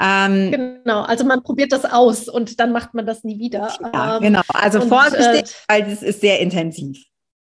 Ähm, 0.02 0.50
genau, 0.50 1.02
also 1.02 1.24
man 1.24 1.42
probiert 1.42 1.70
das 1.70 1.84
aus 1.84 2.28
und 2.28 2.58
dann 2.58 2.72
macht 2.72 2.92
man 2.92 3.06
das 3.06 3.22
nie 3.22 3.38
wieder. 3.38 3.72
Ja, 3.94 4.16
ähm, 4.16 4.22
genau, 4.22 4.42
also 4.48 4.80
und, 4.80 4.88
vorsichtig, 4.88 5.54
äh, 5.68 5.72
weil 5.72 5.92
es 5.92 6.02
ist 6.02 6.20
sehr 6.20 6.40
intensiv. 6.40 7.04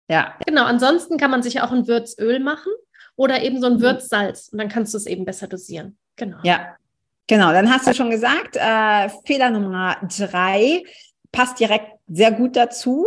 Ja. 0.08 0.34
Genau, 0.46 0.64
ansonsten 0.64 1.18
kann 1.18 1.30
man 1.30 1.42
sich 1.42 1.60
auch 1.60 1.70
ein 1.70 1.86
Würzöl 1.86 2.40
machen 2.40 2.72
oder 3.14 3.42
eben 3.42 3.60
so 3.60 3.68
ein 3.68 3.74
mhm. 3.74 3.82
Würzsalz 3.82 4.48
und 4.48 4.58
dann 4.58 4.68
kannst 4.68 4.92
du 4.92 4.98
es 4.98 5.06
eben 5.06 5.24
besser 5.24 5.46
dosieren. 5.46 5.96
Genau. 6.16 6.38
Ja, 6.42 6.76
Genau, 7.28 7.52
dann 7.52 7.70
hast 7.70 7.86
du 7.86 7.94
schon 7.94 8.10
gesagt, 8.10 8.56
äh, 8.56 9.08
Fehler 9.24 9.50
Nummer 9.50 9.96
drei 10.18 10.82
passt 11.30 11.60
direkt 11.60 11.92
sehr 12.08 12.32
gut 12.32 12.56
dazu, 12.56 13.06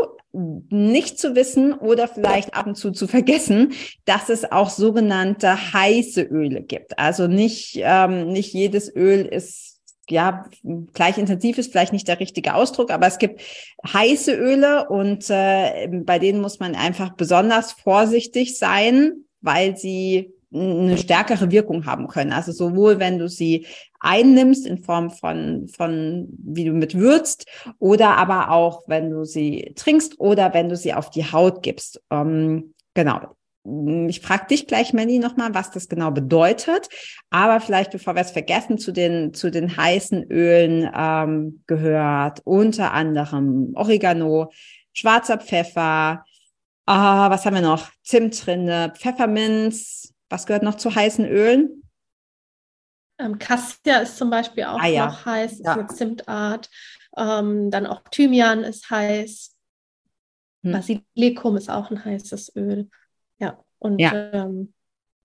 nicht 0.70 1.20
zu 1.20 1.36
wissen 1.36 1.74
oder 1.74 2.08
vielleicht 2.08 2.54
ab 2.54 2.68
und 2.68 2.76
zu 2.76 2.92
zu 2.92 3.08
vergessen, 3.08 3.74
dass 4.06 4.30
es 4.30 4.52
auch 4.52 4.70
sogenannte 4.70 5.74
heiße 5.74 6.22
Öle 6.22 6.62
gibt. 6.62 7.00
Also 7.00 7.28
nicht, 7.28 7.80
ähm, 7.82 8.28
nicht 8.28 8.54
jedes 8.54 8.94
Öl 8.94 9.26
ist 9.26 9.76
ja 10.10 10.46
gleich 10.94 11.18
intensiv 11.18 11.58
ist 11.58 11.72
vielleicht 11.72 11.94
nicht 11.94 12.08
der 12.08 12.20
richtige 12.20 12.54
Ausdruck, 12.54 12.92
aber 12.92 13.08
es 13.08 13.18
gibt 13.18 13.42
heiße 13.92 14.34
Öle 14.36 14.88
und 14.88 15.30
äh, 15.30 15.88
bei 15.88 16.20
denen 16.20 16.42
muss 16.42 16.60
man 16.60 16.76
einfach 16.76 17.16
besonders 17.16 17.72
vorsichtig 17.72 18.58
sein, 18.58 19.26
weil 19.42 19.78
sie 19.78 20.35
eine 20.56 20.98
stärkere 20.98 21.52
Wirkung 21.52 21.86
haben 21.86 22.08
können. 22.08 22.32
Also 22.32 22.52
sowohl 22.52 23.00
wenn 23.00 23.20
du 23.20 23.28
sie 23.28 23.66
einnimmst 24.00 24.66
in 24.66 24.78
Form 24.78 25.10
von, 25.10 25.68
von 25.68 26.28
wie 26.38 26.66
du 26.66 26.72
mit 26.72 26.96
würzt 26.96 27.46
oder 27.80 28.18
aber 28.18 28.52
auch 28.52 28.84
wenn 28.88 29.10
du 29.10 29.26
sie 29.26 29.74
trinkst 29.76 30.20
oder 30.20 30.54
wenn 30.54 30.70
du 30.70 30.78
sie 30.78 30.94
auf 30.94 31.10
die 31.10 31.32
Haut 31.32 31.62
gibst. 31.62 32.02
Ähm, 32.10 32.74
genau. 32.94 33.36
Ich 34.08 34.22
frage 34.22 34.46
dich 34.48 34.68
gleich, 34.68 34.94
Manny, 34.94 35.18
nochmal, 35.18 35.56
was 35.56 35.72
das 35.72 35.90
genau 35.90 36.12
bedeutet. 36.12 36.88
Aber 37.32 37.60
vielleicht, 37.60 37.92
bevor 37.92 38.14
wir 38.14 38.22
es 38.22 38.30
vergessen, 38.30 38.78
zu 38.78 38.92
den, 38.92 39.34
zu 39.34 39.50
den 39.50 39.76
heißen 39.76 40.32
Ölen 40.32 40.88
ähm, 40.96 41.64
gehört 41.66 42.42
unter 42.44 42.94
anderem 42.94 43.72
Oregano, 43.74 44.52
schwarzer 44.94 45.40
Pfeffer, 45.40 46.24
äh, 46.88 46.92
was 46.92 47.46
haben 47.46 47.56
wir 47.56 47.62
noch? 47.62 47.90
Zimtrinde, 48.04 48.94
Pfefferminz, 48.96 50.14
was 50.30 50.46
gehört 50.46 50.64
noch 50.64 50.76
zu 50.76 50.94
heißen 50.94 51.26
Ölen? 51.26 51.84
Ähm, 53.18 53.40
Cassia 53.40 54.00
ist 54.00 54.18
zum 54.18 54.30
Beispiel 54.30 54.66
auch 54.66 54.80
ah, 54.80 54.88
ja. 54.88 55.06
noch 55.08 55.26
heiß, 55.26 55.54
ist 55.54 55.66
ja. 55.66 55.74
eine 55.74 55.88
Zimtart. 55.88 56.70
Ähm, 57.18 57.72
dann 57.72 57.86
auch 57.86 58.02
Thymian 58.12 58.64
ist 58.64 58.90
heiß. 58.90 59.56
Hm. 60.64 60.72
Basilikum 60.72 61.56
ist 61.56 61.70
auch 61.70 61.92
ein 61.92 62.04
heißes 62.04 62.56
Öl. 62.56 62.90
Ja, 63.40 63.64
und 63.80 64.00
ja. 64.00 64.14
Ähm, 64.34 64.74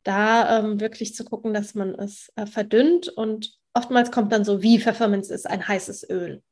da 0.03 0.59
ähm, 0.59 0.81
wirklich 0.81 1.15
zu 1.15 1.25
gucken, 1.25 1.53
dass 1.53 1.75
man 1.75 1.95
es 1.95 2.33
äh, 2.37 2.47
verdünnt 2.47 3.09
und 3.09 3.59
oftmals 3.75 4.11
kommt 4.11 4.33
dann 4.33 4.45
so, 4.45 4.63
wie 4.63 4.81
Pfefferminz 4.81 5.31
ist 5.31 5.47
ein 5.47 5.67
heißes 5.67 6.09
Öl. 6.09 6.43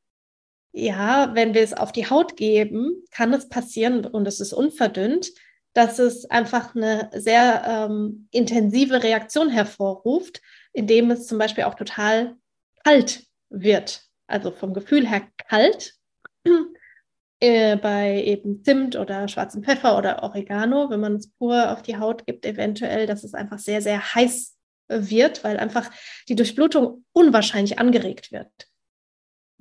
Ja, 0.71 1.33
wenn 1.33 1.55
wir 1.55 1.63
es 1.63 1.73
auf 1.73 1.91
die 1.91 2.09
Haut 2.09 2.37
geben, 2.37 3.03
kann 3.11 3.33
es 3.33 3.49
passieren 3.49 4.05
und 4.05 4.27
es 4.27 4.39
ist 4.39 4.53
unverdünnt, 4.53 5.31
dass 5.73 5.99
es 5.99 6.29
einfach 6.29 6.75
eine 6.75 7.09
sehr 7.13 7.63
ähm, 7.67 8.27
intensive 8.31 9.03
Reaktion 9.03 9.49
hervorruft, 9.49 10.41
indem 10.73 11.11
es 11.11 11.27
zum 11.27 11.37
Beispiel 11.37 11.65
auch 11.65 11.75
total 11.75 12.35
kalt 12.83 13.23
wird. 13.49 14.03
Also 14.27 14.51
vom 14.51 14.73
Gefühl 14.73 15.07
her 15.07 15.27
kalt. 15.47 15.93
Äh, 17.41 17.77
bei 17.77 18.21
eben 18.25 18.65
Zimt 18.65 18.97
oder 18.97 19.29
schwarzem 19.29 19.63
Pfeffer 19.63 19.97
oder 19.97 20.23
Oregano, 20.23 20.89
wenn 20.89 20.99
man 20.99 21.15
es 21.15 21.31
pur 21.31 21.71
auf 21.71 21.81
die 21.81 21.95
Haut 21.95 22.25
gibt, 22.25 22.45
eventuell, 22.45 23.07
dass 23.07 23.23
es 23.23 23.33
einfach 23.33 23.59
sehr, 23.59 23.81
sehr 23.81 24.13
heiß 24.13 24.57
wird, 24.89 25.43
weil 25.45 25.57
einfach 25.57 25.89
die 26.27 26.35
Durchblutung 26.35 27.05
unwahrscheinlich 27.13 27.79
angeregt 27.79 28.33
wird. 28.33 28.68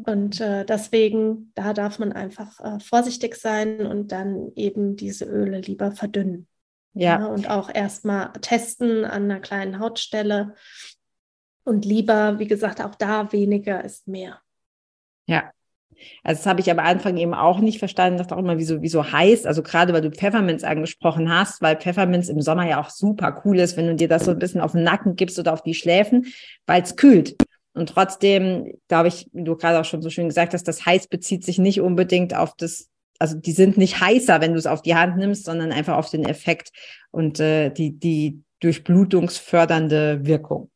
Und 0.05 0.41
äh, 0.41 0.65
deswegen, 0.65 1.51
da 1.55 1.73
darf 1.73 1.99
man 1.99 2.13
einfach 2.13 2.61
äh, 2.61 2.79
vorsichtig 2.81 3.35
sein 3.35 3.85
und 3.87 4.13
dann 4.13 4.53
eben 4.55 4.97
diese 4.97 5.25
Öle 5.25 5.61
lieber 5.61 5.91
verdünnen. 5.93 6.47
Ja. 6.95 7.21
ja 7.21 7.27
und 7.27 7.51
auch 7.51 7.73
erstmal 7.73 8.33
testen 8.41 9.05
an 9.05 9.25
einer 9.25 9.41
kleinen 9.41 9.81
Hautstelle. 9.81 10.55
Und 11.65 11.85
lieber, 11.85 12.39
wie 12.39 12.47
gesagt, 12.47 12.81
auch 12.81 12.95
da 12.95 13.33
weniger 13.33 13.85
ist 13.85 14.07
mehr. 14.09 14.41
Ja. 15.27 15.51
Also 16.23 16.39
das 16.39 16.47
habe 16.47 16.61
ich 16.61 16.71
am 16.71 16.79
Anfang 16.79 17.17
eben 17.17 17.35
auch 17.35 17.59
nicht 17.59 17.81
verstanden, 17.81 18.19
das 18.19 18.31
auch 18.31 18.39
immer, 18.39 18.57
wieso, 18.57 18.83
wieso 18.83 19.11
heiß. 19.11 19.47
Also 19.47 19.65
gerade 19.65 19.93
weil 19.93 20.01
du 20.01 20.13
Pfefferminz 20.13 20.63
angesprochen 20.63 21.29
hast, 21.29 21.61
weil 21.61 21.77
Pfefferminz 21.77 22.29
im 22.29 22.41
Sommer 22.41 22.69
ja 22.69 22.81
auch 22.81 22.91
super 22.91 23.43
cool 23.45 23.59
ist, 23.59 23.77
wenn 23.77 23.89
du 23.89 23.97
dir 23.97 24.09
das 24.09 24.25
so 24.25 24.31
ein 24.31 24.39
bisschen 24.39 24.61
auf 24.61 24.73
den 24.73 24.85
Nacken 24.85 25.17
gibst 25.17 25.39
oder 25.41 25.53
auf 25.53 25.63
die 25.63 25.75
Schläfen, 25.75 26.27
weil 26.67 26.83
es 26.83 26.95
kühlt. 26.95 27.37
Und 27.75 27.91
trotzdem, 27.91 28.73
glaube 28.89 29.09
ich, 29.09 29.29
wie 29.33 29.45
du 29.45 29.57
gerade 29.57 29.81
auch 29.81 29.85
schon 29.85 30.03
so 30.03 30.11
schön 30.11 30.29
gesagt 30.29 30.55
hast, 30.55 30.65
das 30.65 30.85
heiß 30.85 31.07
bezieht 31.09 31.45
sich 31.45 31.59
nicht 31.59 31.81
unbedingt 31.81 32.35
auf 32.35 32.55
das, 32.57 32.89
also 33.19 33.37
die 33.37 33.53
sind 33.53 33.77
nicht 33.77 34.01
heißer, 34.01 34.41
wenn 34.41 34.53
du 34.53 34.59
es 34.59 34.67
auf 34.67 34.83
die 34.83 34.95
Hand 34.95 35.17
nimmst, 35.17 35.45
sondern 35.45 35.73
einfach 35.73 35.97
auf 35.97 36.11
den 36.11 36.25
Effekt 36.25 36.71
und 37.11 37.41
äh, 37.41 37.71
die, 37.71 37.99
die 37.99 38.43
durchblutungsfördernde 38.61 40.27
Wirkung. 40.27 40.71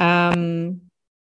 Ähm, 0.00 0.90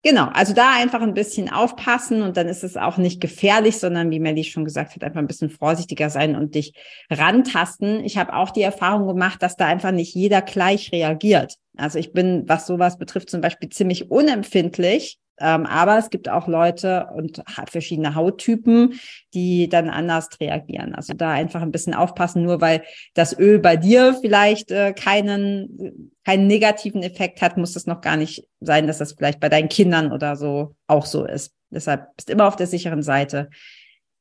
Genau, 0.04 0.26
also 0.32 0.54
da 0.54 0.74
einfach 0.76 1.02
ein 1.02 1.12
bisschen 1.12 1.50
aufpassen 1.50 2.22
und 2.22 2.36
dann 2.36 2.46
ist 2.46 2.62
es 2.62 2.76
auch 2.76 2.98
nicht 2.98 3.20
gefährlich, 3.20 3.78
sondern 3.78 4.12
wie 4.12 4.20
Melly 4.20 4.44
schon 4.44 4.64
gesagt 4.64 4.94
hat, 4.94 5.02
einfach 5.02 5.18
ein 5.18 5.26
bisschen 5.26 5.50
vorsichtiger 5.50 6.08
sein 6.08 6.36
und 6.36 6.54
dich 6.54 6.72
rantasten. 7.10 8.04
Ich 8.04 8.16
habe 8.16 8.32
auch 8.34 8.50
die 8.50 8.62
Erfahrung 8.62 9.08
gemacht, 9.08 9.42
dass 9.42 9.56
da 9.56 9.66
einfach 9.66 9.90
nicht 9.90 10.14
jeder 10.14 10.40
gleich 10.40 10.92
reagiert. 10.92 11.56
Also 11.76 11.98
ich 11.98 12.12
bin, 12.12 12.44
was 12.46 12.66
sowas 12.68 12.96
betrifft, 12.96 13.28
zum 13.28 13.40
Beispiel 13.40 13.70
ziemlich 13.70 14.08
unempfindlich 14.08 15.18
ähm, 15.40 15.66
aber 15.66 15.98
es 15.98 16.10
gibt 16.10 16.28
auch 16.28 16.48
Leute 16.48 17.08
und 17.14 17.42
verschiedene 17.68 18.14
Hauttypen, 18.14 18.98
die 19.34 19.68
dann 19.68 19.90
anders 19.90 20.28
reagieren. 20.40 20.94
Also 20.94 21.14
da 21.14 21.30
einfach 21.30 21.62
ein 21.62 21.72
bisschen 21.72 21.94
aufpassen, 21.94 22.42
nur 22.42 22.60
weil 22.60 22.82
das 23.14 23.38
Öl 23.38 23.58
bei 23.58 23.76
dir 23.76 24.16
vielleicht 24.20 24.70
äh, 24.70 24.92
keinen, 24.92 26.12
keinen 26.24 26.46
negativen 26.46 27.02
Effekt 27.02 27.42
hat, 27.42 27.56
muss 27.56 27.74
das 27.74 27.86
noch 27.86 28.00
gar 28.00 28.16
nicht 28.16 28.48
sein, 28.60 28.86
dass 28.86 28.98
das 28.98 29.12
vielleicht 29.12 29.40
bei 29.40 29.48
deinen 29.48 29.68
Kindern 29.68 30.12
oder 30.12 30.36
so 30.36 30.74
auch 30.86 31.06
so 31.06 31.24
ist. 31.24 31.54
Deshalb 31.70 32.16
bist 32.16 32.30
immer 32.30 32.48
auf 32.48 32.56
der 32.56 32.66
sicheren 32.66 33.02
Seite, 33.02 33.50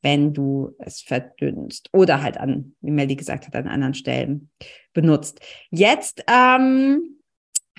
wenn 0.02 0.34
du 0.34 0.76
es 0.80 1.02
verdünnst 1.02 1.90
oder 1.94 2.22
halt 2.22 2.38
an, 2.38 2.76
wie 2.82 2.92
Melly 2.92 3.16
gesagt 3.16 3.48
hat, 3.48 3.56
an 3.56 3.68
anderen 3.68 3.94
Stellen 3.94 4.50
benutzt. 4.94 5.40
Jetzt 5.70 6.24
ähm, 6.28 7.18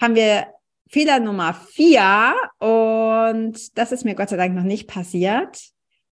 haben 0.00 0.14
wir 0.14 0.46
Fehler 0.88 1.20
Nummer 1.20 1.54
vier, 1.54 2.34
und 2.58 3.78
das 3.78 3.92
ist 3.92 4.04
mir 4.04 4.14
Gott 4.14 4.30
sei 4.30 4.36
Dank 4.36 4.54
noch 4.54 4.62
nicht 4.62 4.88
passiert. 4.88 5.60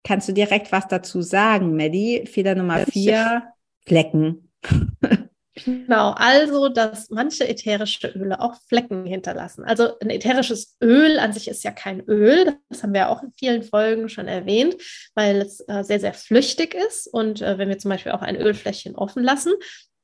Kannst 0.04 0.28
du 0.28 0.34
direkt 0.34 0.72
was 0.72 0.88
dazu 0.88 1.22
sagen, 1.22 1.76
Maddie? 1.76 2.26
Fehler 2.26 2.56
Nummer 2.56 2.86
vier, 2.86 3.44
Flecken. 3.86 4.52
Genau, 5.66 6.14
also, 6.16 6.68
dass 6.68 7.12
manche 7.12 7.48
ätherische 7.48 8.08
Öle 8.08 8.42
auch 8.42 8.56
Flecken 8.68 9.06
hinterlassen. 9.06 9.64
Also 9.64 10.00
ein 10.00 10.10
ätherisches 10.10 10.76
Öl 10.82 11.20
an 11.20 11.32
sich 11.32 11.48
ist 11.48 11.64
ja 11.64 11.70
kein 11.70 12.02
Öl, 12.02 12.58
das 12.70 12.82
haben 12.82 12.94
wir 12.94 13.10
auch 13.10 13.22
in 13.22 13.32
vielen 13.34 13.62
Folgen 13.62 14.10
schon 14.10 14.28
erwähnt, 14.28 14.76
weil 15.14 15.42
es 15.42 15.60
äh, 15.68 15.84
sehr, 15.84 16.00
sehr 16.00 16.16
flüchtig 16.16 16.74
ist. 16.74 17.06
Und 17.06 17.44
äh, 17.44 17.60
wenn 17.60 17.70
wir 17.70 17.78
zum 17.78 17.90
Beispiel 17.90 18.14
auch 18.14 18.24
ein 18.24 18.36
Ölfläschchen 18.36 18.96
offen 18.96 19.22
lassen, 19.22 19.54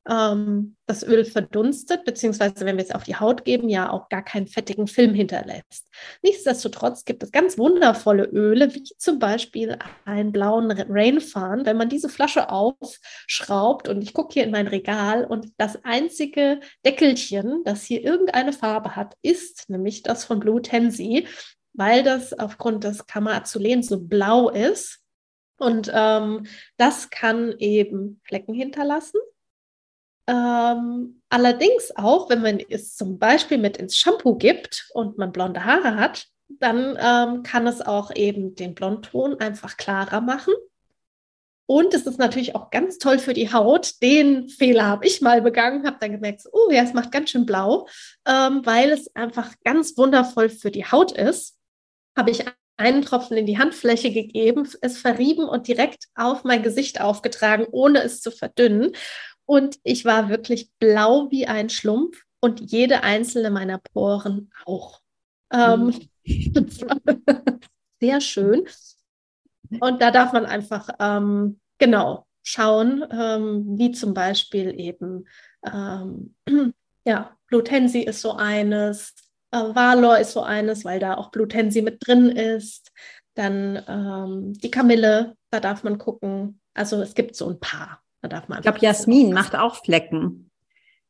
ähm, 0.08 0.75
das 0.86 1.03
Öl 1.03 1.25
verdunstet, 1.25 2.06
beziehungsweise 2.06 2.65
wenn 2.65 2.77
wir 2.77 2.84
es 2.84 2.91
auf 2.91 3.03
die 3.03 3.15
Haut 3.15 3.46
geben, 3.46 3.70
ja 3.70 3.91
auch 3.91 4.10
gar 4.10 4.24
keinen 4.24 4.48
fettigen 4.48 4.88
Film 4.88 5.13
hinterlässt. 5.13 5.88
Nichtsdestotrotz 6.22 7.06
gibt 7.06 7.24
es 7.24 7.32
ganz 7.32 7.58
wundervolle 7.58 8.25
Öle, 8.25 8.74
wie 8.74 8.84
zum 8.84 9.20
Beispiel 9.20 9.77
einen 10.06 10.32
blauen 10.32 10.72
Rainfarn. 10.72 11.65
Wenn 11.65 11.77
man 11.77 11.89
diese 11.89 12.10
Flasche 12.10 12.50
aufschraubt 12.50 13.88
und 13.88 14.01
ich 14.01 14.13
gucke 14.13 14.34
hier 14.34 14.44
in 14.44 14.51
mein 14.51 14.68
Regal 14.68 15.25
und 15.25 15.48
das 15.58 15.84
einzige 15.84 16.60
Deckelchen, 16.86 17.63
das 17.65 17.84
hier 17.84 18.03
irgendeine 18.03 18.53
Farbe 18.53 18.96
hat, 18.96 19.15
ist 19.22 19.70
nämlich 19.70 20.03
das 20.03 20.25
von 20.25 20.39
Blue 20.39 20.62
Tansy, 20.62 21.27
weil 21.74 22.03
das 22.03 22.34
aufgrund 22.34 22.84
des 22.84 23.06
Kammer 23.06 23.41
so 23.46 24.00
blau 24.00 24.50
ist. 24.50 25.00
Und 25.58 25.91
ähm, 25.94 26.46
das 26.77 27.10
kann 27.10 27.53
eben 27.60 28.22
Flecken 28.24 28.53
hinterlassen. 28.53 29.20
Ähm, 30.30 31.22
allerdings 31.30 31.92
auch, 31.96 32.30
wenn 32.30 32.42
man 32.42 32.60
es 32.70 32.96
zum 32.96 33.18
Beispiel 33.18 33.58
mit 33.58 33.78
ins 33.78 33.98
Shampoo 33.98 34.36
gibt 34.36 34.88
und 34.94 35.18
man 35.18 35.32
blonde 35.32 35.66
Haare 35.66 35.96
hat, 35.96 36.28
dann 36.50 36.98
ähm, 37.02 37.42
kann 37.42 37.66
es 37.66 37.82
auch 37.82 38.16
eben 38.16 38.54
den 38.54 38.76
Blondton 38.76 39.40
einfach 39.40 39.76
klarer 39.78 40.22
machen. 40.22 40.54
Und 41.66 41.96
es 41.96 42.06
ist 42.06 42.20
natürlich 42.20 42.56
auch 42.56 42.70
ganz 42.70 43.00
toll 43.00 43.18
für 43.18 43.34
die 43.34 43.52
Haut. 43.52 44.02
Den 44.04 44.50
Fehler 44.50 44.86
habe 44.86 45.08
ich 45.08 45.22
mal 45.22 45.42
begangen, 45.42 45.86
habe 45.86 45.98
dann 46.00 46.12
gemerkt, 46.12 46.44
oh 46.52 46.70
ja, 46.72 46.84
es 46.84 46.94
macht 46.94 47.12
ganz 47.12 47.32
schön 47.32 47.46
blau, 47.46 47.88
ähm, 48.28 48.62
weil 48.66 48.92
es 48.92 49.16
einfach 49.16 49.54
ganz 49.64 49.98
wundervoll 49.98 50.50
für 50.50 50.72
die 50.72 50.86
Haut 50.86 51.12
ist. 51.12 51.58
Habe 52.16 52.32
ich 52.32 52.44
einen 52.78 53.02
Tropfen 53.02 53.36
in 53.36 53.46
die 53.46 53.58
Handfläche 53.58 54.12
gegeben, 54.12 54.68
es 54.82 54.98
verrieben 54.98 55.44
und 55.44 55.68
direkt 55.68 56.06
auf 56.16 56.44
mein 56.44 56.64
Gesicht 56.64 57.02
aufgetragen, 57.02 57.68
ohne 57.72 58.02
es 58.04 58.22
zu 58.22 58.32
verdünnen. 58.32 58.94
Und 59.50 59.79
ich 59.82 60.06
war 60.06 60.29
wirklich 60.29 60.70
blau 60.77 61.32
wie 61.32 61.48
ein 61.48 61.72
Schlumpf 61.72 62.24
und 62.39 62.72
jede 62.72 63.01
einzelne 63.01 63.50
meiner 63.50 63.79
Poren 63.79 64.51
auch. 64.65 65.01
Mhm. 65.51 65.96
sehr 68.00 68.22
schön. 68.22 68.68
Und 69.79 70.00
da 70.03 70.12
darf 70.12 70.32
man 70.32 70.46
einfach 70.46 70.89
ähm, 71.00 71.60
genau 71.79 72.27
schauen, 72.44 73.03
ähm, 73.10 73.79
wie 73.79 73.91
zum 73.91 74.13
Beispiel 74.13 74.79
eben, 74.79 75.27
ähm, 75.65 76.36
ja, 77.03 77.36
Blutensi 77.48 78.01
ist 78.01 78.22
so 78.22 78.34
eines, 78.34 79.15
äh, 79.50 79.58
Valor 79.58 80.20
ist 80.20 80.34
so 80.34 80.44
eines, 80.44 80.86
weil 80.86 81.00
da 81.00 81.15
auch 81.15 81.32
Blutensi 81.32 81.82
mit 81.82 82.06
drin 82.06 82.29
ist. 82.29 82.91
Dann 83.34 83.84
ähm, 83.88 84.53
die 84.53 84.70
Kamille, 84.70 85.36
da 85.50 85.60
darf 85.60 85.84
man 85.84 85.98
gucken. 85.98 86.62
Also 86.75 87.01
es 87.01 87.15
gibt 87.15 87.36
so 87.36 87.50
ein 87.50 87.60
paar. 87.60 88.03
Da 88.22 88.28
darf 88.28 88.48
man 88.48 88.60
ich 88.60 88.64
glaube, 88.64 88.80
Jasmin 88.80 89.34
macht 89.34 89.56
auch 89.56 89.84
Flecken. 89.84 90.50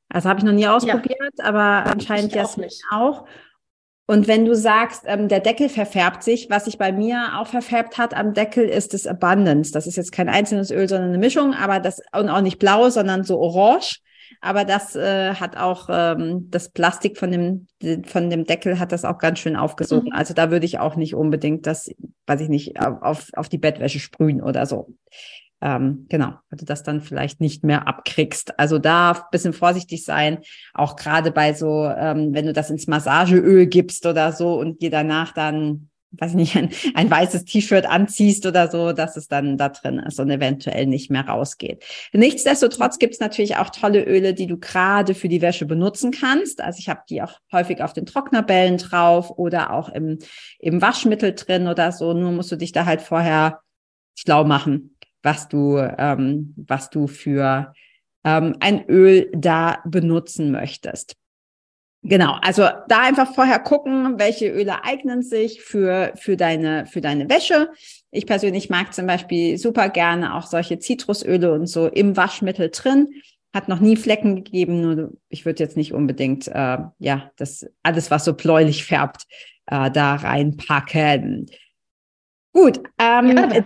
Also 0.10 0.30
habe 0.30 0.39
ich 0.39 0.46
noch 0.46 0.54
nie 0.54 0.68
ausprobiert, 0.68 1.34
ja. 1.38 1.46
aber 1.46 1.89
anscheinend 1.89 2.34
Jasmin 2.34 2.70
auch. 2.92 3.22
auch. 3.22 3.28
Und 4.08 4.28
wenn 4.28 4.44
du 4.44 4.56
sagst, 4.56 5.04
ähm, 5.06 5.28
der 5.28 5.39
Deckel 5.39 5.70
verfärbt 5.70 6.24
sich, 6.24 6.50
was 6.50 6.66
sich 6.66 6.80
bei 6.80 6.92
mir 6.92 7.39
auch 7.39 7.46
verfärbt 7.46 8.00
hat 8.00 8.16
am 8.16 8.34
Deckel, 8.34 8.66
ist 8.66 8.96
das 8.96 9.06
Abundance. 9.06 9.72
Das 9.72 9.86
ist 9.86 9.98
jetzt 9.98 10.12
kein 10.12 10.30
einzelnes 10.30 10.72
Öl, 10.72 10.89
sondern 10.89 11.10
eine 11.10 11.20
Mischung, 11.20 11.54
aber 11.54 11.80
das 11.80 12.01
und 12.18 12.28
auch 12.28 12.42
nicht 12.42 12.58
blau, 12.58 12.89
sondern 12.89 13.24
so 13.24 13.39
orange. 13.39 14.00
Aber 14.42 14.66
das 14.66 14.96
äh, 14.96 15.36
hat 15.36 15.58
auch 15.58 15.89
ähm, 15.92 16.48
das 16.50 16.70
Plastik 16.70 17.20
von 17.20 17.32
dem 17.32 17.68
von 18.08 18.32
dem 18.32 18.46
Deckel 18.46 18.80
hat 18.80 18.92
das 18.92 19.06
auch 19.06 19.20
ganz 19.20 19.38
schön 19.39 19.56
aufgesogen. 19.56 20.10
Mhm. 20.10 20.16
Also 20.16 20.34
da 20.34 20.50
würde 20.50 20.66
ich 20.66 20.80
auch 20.80 20.96
nicht 20.96 21.13
unbedingt 21.13 21.68
das, 21.68 21.92
weiß 22.25 22.42
ich 22.42 22.50
nicht, 22.50 22.80
auf 22.80 23.28
auf 23.34 23.48
die 23.48 23.60
Bettwäsche 23.60 24.00
sprühen 24.00 24.42
oder 24.42 24.66
so 24.66 24.88
ähm, 25.62 26.06
genau, 26.10 26.34
weil 26.50 26.58
du 26.58 26.66
das 26.66 26.84
dann 26.84 27.01
vielleicht 27.01 27.42
nicht 27.42 27.63
mehr 27.63 27.88
abkriegst. 27.88 28.58
Also 28.60 28.80
da 28.80 29.12
ein 29.12 29.22
bisschen 29.32 29.54
vorsichtig 29.54 30.06
sein, 30.06 30.39
auch 30.74 30.96
gerade 30.96 31.32
bei 31.32 31.54
so, 31.54 31.86
ähm, 31.86 32.34
wenn 32.34 32.46
du 32.46 32.54
das 32.54 32.70
ins 32.70 32.88
Massageöl 32.88 33.68
gibst 33.68 34.06
oder 34.06 34.32
so 34.32 34.58
und 34.58 34.82
dir 34.82 34.89
danach 34.89 35.34
dann, 35.34 35.89
weiß 36.12 36.34
nicht, 36.36 36.56
ein, 36.56 36.70
ein 36.94 37.12
weißes 37.12 37.44
T-Shirt 37.44 37.86
anziehst 37.86 38.46
oder 38.46 38.72
so, 38.72 38.94
dass 38.94 39.18
es 39.18 39.28
dann 39.28 39.58
da 39.58 39.68
drin 39.68 40.00
ist 40.00 40.18
und 40.22 40.32
eventuell 40.32 40.86
nicht 40.86 41.12
mehr 41.12 41.28
rausgeht. 41.28 41.84
Nichtsdestotrotz 42.13 42.98
gibt 42.98 43.16
es 43.16 43.20
natürlich 43.20 43.58
auch 43.58 43.70
tolle 43.70 44.06
Öle, 44.06 44.34
die 44.34 44.48
du 44.48 44.58
gerade 44.58 45.13
für 45.13 45.28
die 45.28 45.42
Wäsche 45.42 45.66
benutzen 45.66 46.12
kannst. 46.12 46.62
Also 46.62 46.80
ich 46.80 46.88
habe 46.88 47.01
die 47.10 47.22
auch 47.22 47.34
häufig 47.51 47.82
auf 47.84 47.92
den 47.92 48.06
Trocknerbällen 48.06 48.78
drauf 48.78 49.30
oder 49.32 49.74
auch 49.74 49.89
im, 49.89 50.20
im 50.60 50.82
Waschmittel 50.82 51.36
drin 51.36 51.68
oder 51.68 51.92
so. 51.92 52.13
Nur 52.13 52.32
musst 52.32 52.51
du 52.54 52.56
dich 52.56 52.72
da 52.72 52.86
halt 52.86 53.01
vorher 53.01 53.60
schlau 54.16 54.46
machen 54.46 54.96
was 55.24 55.48
du, 55.48 55.78
ähm, 55.78 56.54
was 56.56 56.90
du 56.90 57.08
für 57.08 57.74
ähm, 58.24 58.56
ein 58.60 58.86
Öl 58.88 59.32
da 59.34 59.80
benutzen 59.86 60.52
möchtest. 60.52 61.16
Genau, 62.02 62.38
also 62.42 62.62
da 62.88 63.02
einfach 63.02 63.34
vorher 63.36 63.60
gucken, 63.60 64.18
welche 64.18 64.50
Öle 64.50 64.86
eignen 64.86 65.22
sich 65.22 65.62
für, 65.62 66.14
für, 66.16 66.38
deine, 66.38 66.86
für 66.86 67.02
deine 67.02 67.30
Wäsche. 67.30 67.72
Ich 68.12 68.26
persönlich 68.26 68.70
mag 68.70 68.94
zum 68.94 69.06
Beispiel 69.06 69.58
super 69.58 69.90
gerne 69.90 70.36
auch 70.36 70.46
solche 70.46 70.80
Zitrusöle 70.80 71.52
und 71.52 71.68
so 71.68 71.88
im 71.88 72.16
Waschmittel 72.16 72.70
drin. 72.70 73.10
Hat 73.54 73.68
noch 73.68 73.82
nie 73.82 73.98
Flecken 73.98 74.38
gegeben, 74.38 74.80
nur 74.80 75.12
ich 75.28 75.46
würde 75.46 75.62
jetzt 75.62 75.76
nicht 75.76 75.94
unbedingt, 75.94 76.48
äh, 76.48 76.78
ja, 77.00 77.32
das 77.36 77.66
alles, 77.84 78.10
was 78.12 78.24
so 78.24 78.34
bläulich 78.34 78.86
färbt, 78.86 79.24
äh, 79.66 79.92
da 79.92 80.16
reinpacken. 80.16 81.48
Gut, 82.53 82.82
ähm, 82.98 83.38
ja, 83.38 83.66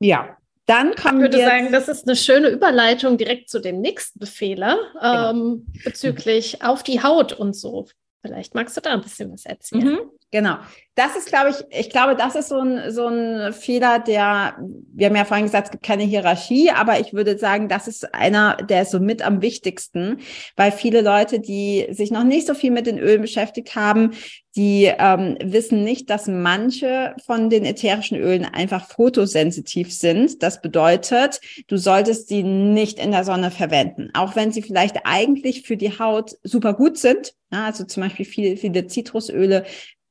ja, 0.00 0.36
dann 0.66 0.94
kommen 0.94 1.16
ich 1.16 1.22
würde 1.22 1.38
wir 1.38 1.46
sagen, 1.46 1.72
das 1.72 1.88
ist 1.88 2.06
eine 2.06 2.16
schöne 2.16 2.48
Überleitung 2.48 3.18
direkt 3.18 3.50
zu 3.50 3.60
dem 3.60 3.80
nächsten 3.80 4.18
Befehler 4.18 4.78
genau. 4.94 5.30
ähm, 5.30 5.66
bezüglich 5.84 6.62
auf 6.62 6.82
die 6.82 7.02
Haut 7.02 7.32
und 7.32 7.54
so. 7.54 7.86
Vielleicht 8.22 8.54
magst 8.54 8.76
du 8.76 8.80
da 8.80 8.94
ein 8.94 9.02
bisschen 9.02 9.30
was 9.32 9.44
erzählen. 9.44 9.84
Mhm, 9.84 10.10
genau. 10.34 10.56
Das 10.96 11.16
ist, 11.16 11.26
glaube 11.26 11.50
ich, 11.50 11.56
ich 11.76 11.90
glaube, 11.90 12.14
das 12.14 12.34
ist 12.34 12.48
so 12.48 12.58
ein, 12.60 12.92
so 12.92 13.06
ein 13.08 13.52
Fehler, 13.52 13.98
der, 13.98 14.56
wir 14.92 15.06
haben 15.06 15.16
ja 15.16 15.24
vorhin 15.24 15.46
gesagt, 15.46 15.66
es 15.66 15.70
gibt 15.72 15.84
keine 15.84 16.04
Hierarchie, 16.04 16.70
aber 16.70 17.00
ich 17.00 17.12
würde 17.12 17.36
sagen, 17.38 17.68
das 17.68 17.88
ist 17.88 18.14
einer, 18.14 18.56
der 18.56 18.82
ist 18.82 18.90
so 18.90 19.00
mit 19.00 19.22
am 19.22 19.42
wichtigsten, 19.42 20.18
weil 20.56 20.70
viele 20.70 21.00
Leute, 21.00 21.40
die 21.40 21.86
sich 21.90 22.12
noch 22.12 22.22
nicht 22.22 22.46
so 22.46 22.54
viel 22.54 22.70
mit 22.70 22.86
den 22.86 22.98
Ölen 22.98 23.22
beschäftigt 23.22 23.74
haben, 23.74 24.12
die 24.56 24.84
ähm, 24.84 25.36
wissen 25.42 25.82
nicht, 25.82 26.10
dass 26.10 26.28
manche 26.28 27.16
von 27.26 27.50
den 27.50 27.64
ätherischen 27.64 28.16
Ölen 28.16 28.44
einfach 28.44 28.88
fotosensitiv 28.88 29.92
sind. 29.92 30.44
Das 30.44 30.62
bedeutet, 30.62 31.40
du 31.66 31.76
solltest 31.76 32.28
sie 32.28 32.44
nicht 32.44 33.00
in 33.00 33.10
der 33.10 33.24
Sonne 33.24 33.50
verwenden, 33.50 34.10
auch 34.14 34.36
wenn 34.36 34.52
sie 34.52 34.62
vielleicht 34.62 34.98
eigentlich 35.04 35.62
für 35.62 35.76
die 35.76 35.98
Haut 35.98 36.36
super 36.44 36.74
gut 36.74 36.98
sind. 36.98 37.34
Ja, 37.52 37.66
also 37.66 37.84
zum 37.84 38.04
Beispiel 38.04 38.26
viele, 38.26 38.56
viele 38.56 38.86
Zitrusöle 38.86 39.64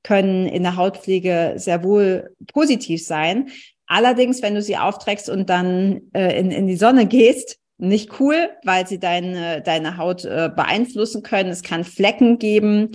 können 0.04 0.48
in 0.48 0.64
der 0.64 0.76
Hautpflege 0.76 1.54
sehr 1.56 1.84
wohl 1.84 2.36
positiv 2.54 3.06
sein. 3.06 3.50
Allerdings, 3.88 4.42
wenn 4.42 4.56
du 4.56 4.62
sie 4.62 4.78
aufträgst 4.78 5.30
und 5.30 5.50
dann 5.50 6.02
äh, 6.14 6.38
in, 6.40 6.52
in 6.52 6.68
die 6.68 6.76
Sonne 6.76 7.06
gehst, 7.06 7.58
nicht 7.78 8.20
cool, 8.20 8.50
weil 8.64 8.88
sie 8.88 9.00
deine, 9.00 9.62
deine 9.62 9.98
Haut 9.98 10.26
äh, 10.26 10.50
beeinflussen 10.56 11.24
können. 11.24 11.50
Es 11.50 11.64
kann 11.64 11.84
Flecken 11.84 12.40
geben, 12.40 12.92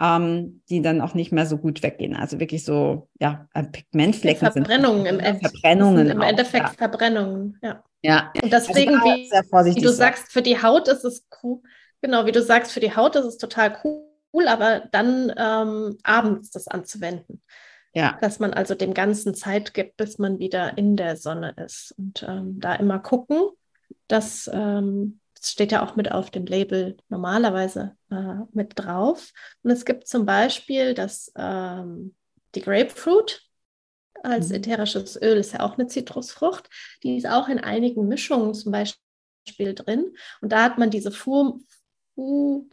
ähm, 0.00 0.62
die 0.68 0.82
dann 0.82 1.00
auch 1.00 1.14
nicht 1.14 1.32
mehr 1.32 1.46
so 1.46 1.58
gut 1.58 1.82
weggehen. 1.82 2.16
Also 2.16 2.40
wirklich 2.40 2.64
so, 2.64 3.08
ja, 3.20 3.46
äh, 3.54 3.64
Pigmentflecken. 3.64 4.50
Verbrennungen 4.50 5.04
sind, 5.04 5.14
im, 5.14 5.20
End 5.20 5.40
Verbrennungen 5.40 6.10
im 6.10 6.20
Endeffekt 6.22 6.66
ja. 6.66 6.74
Verbrennungen, 6.76 7.58
ja. 7.62 7.82
Ja. 8.04 8.32
Und 8.42 8.52
deswegen, 8.52 8.96
also 8.96 9.70
wie, 9.70 9.76
wie, 9.76 9.80
du 9.80 9.92
sagst, 9.92 10.32
für 10.32 10.42
die 10.42 10.60
Haut 10.60 10.88
ist 10.88 11.04
es 11.04 11.24
cool. 11.42 11.60
Genau, 12.00 12.26
wie 12.26 12.32
du 12.32 12.42
sagst, 12.42 12.72
für 12.72 12.80
die 12.80 12.96
Haut 12.96 13.14
ist 13.14 13.26
es 13.26 13.38
total 13.38 13.76
cool 13.84 14.02
cool, 14.32 14.48
aber 14.48 14.80
dann 14.92 15.32
ähm, 15.36 15.98
abends 16.02 16.50
das 16.50 16.68
anzuwenden. 16.68 17.42
Ja. 17.94 18.18
Dass 18.22 18.38
man 18.38 18.54
also 18.54 18.74
dem 18.74 18.94
Ganzen 18.94 19.34
Zeit 19.34 19.74
gibt, 19.74 19.98
bis 19.98 20.18
man 20.18 20.38
wieder 20.38 20.78
in 20.78 20.96
der 20.96 21.16
Sonne 21.16 21.54
ist. 21.62 21.94
Und 21.98 22.22
ähm, 22.26 22.58
da 22.58 22.74
immer 22.74 22.98
gucken, 22.98 23.50
dass 24.08 24.50
ähm, 24.52 25.20
das 25.42 25.50
steht 25.50 25.72
ja 25.72 25.84
auch 25.84 25.96
mit 25.96 26.12
auf 26.12 26.30
dem 26.30 26.46
Label 26.46 26.96
normalerweise 27.08 27.96
äh, 28.10 28.36
mit 28.52 28.72
drauf. 28.76 29.32
Und 29.64 29.72
es 29.72 29.84
gibt 29.84 30.06
zum 30.06 30.24
Beispiel 30.24 30.94
das, 30.94 31.32
ähm, 31.36 32.14
die 32.54 32.60
Grapefruit 32.62 33.42
als 34.22 34.50
mhm. 34.50 34.56
ätherisches 34.56 35.20
Öl, 35.20 35.36
ist 35.36 35.52
ja 35.52 35.60
auch 35.60 35.76
eine 35.76 35.88
Zitrusfrucht. 35.88 36.70
Die 37.02 37.16
ist 37.16 37.26
auch 37.26 37.48
in 37.48 37.58
einigen 37.58 38.06
Mischungen 38.06 38.54
zum 38.54 38.70
Beispiel 38.70 39.74
drin. 39.74 40.14
Und 40.40 40.52
da 40.52 40.62
hat 40.62 40.78
man 40.78 40.90
diese 40.90 41.10
Fu, 41.10 41.60
Fu 42.14 42.70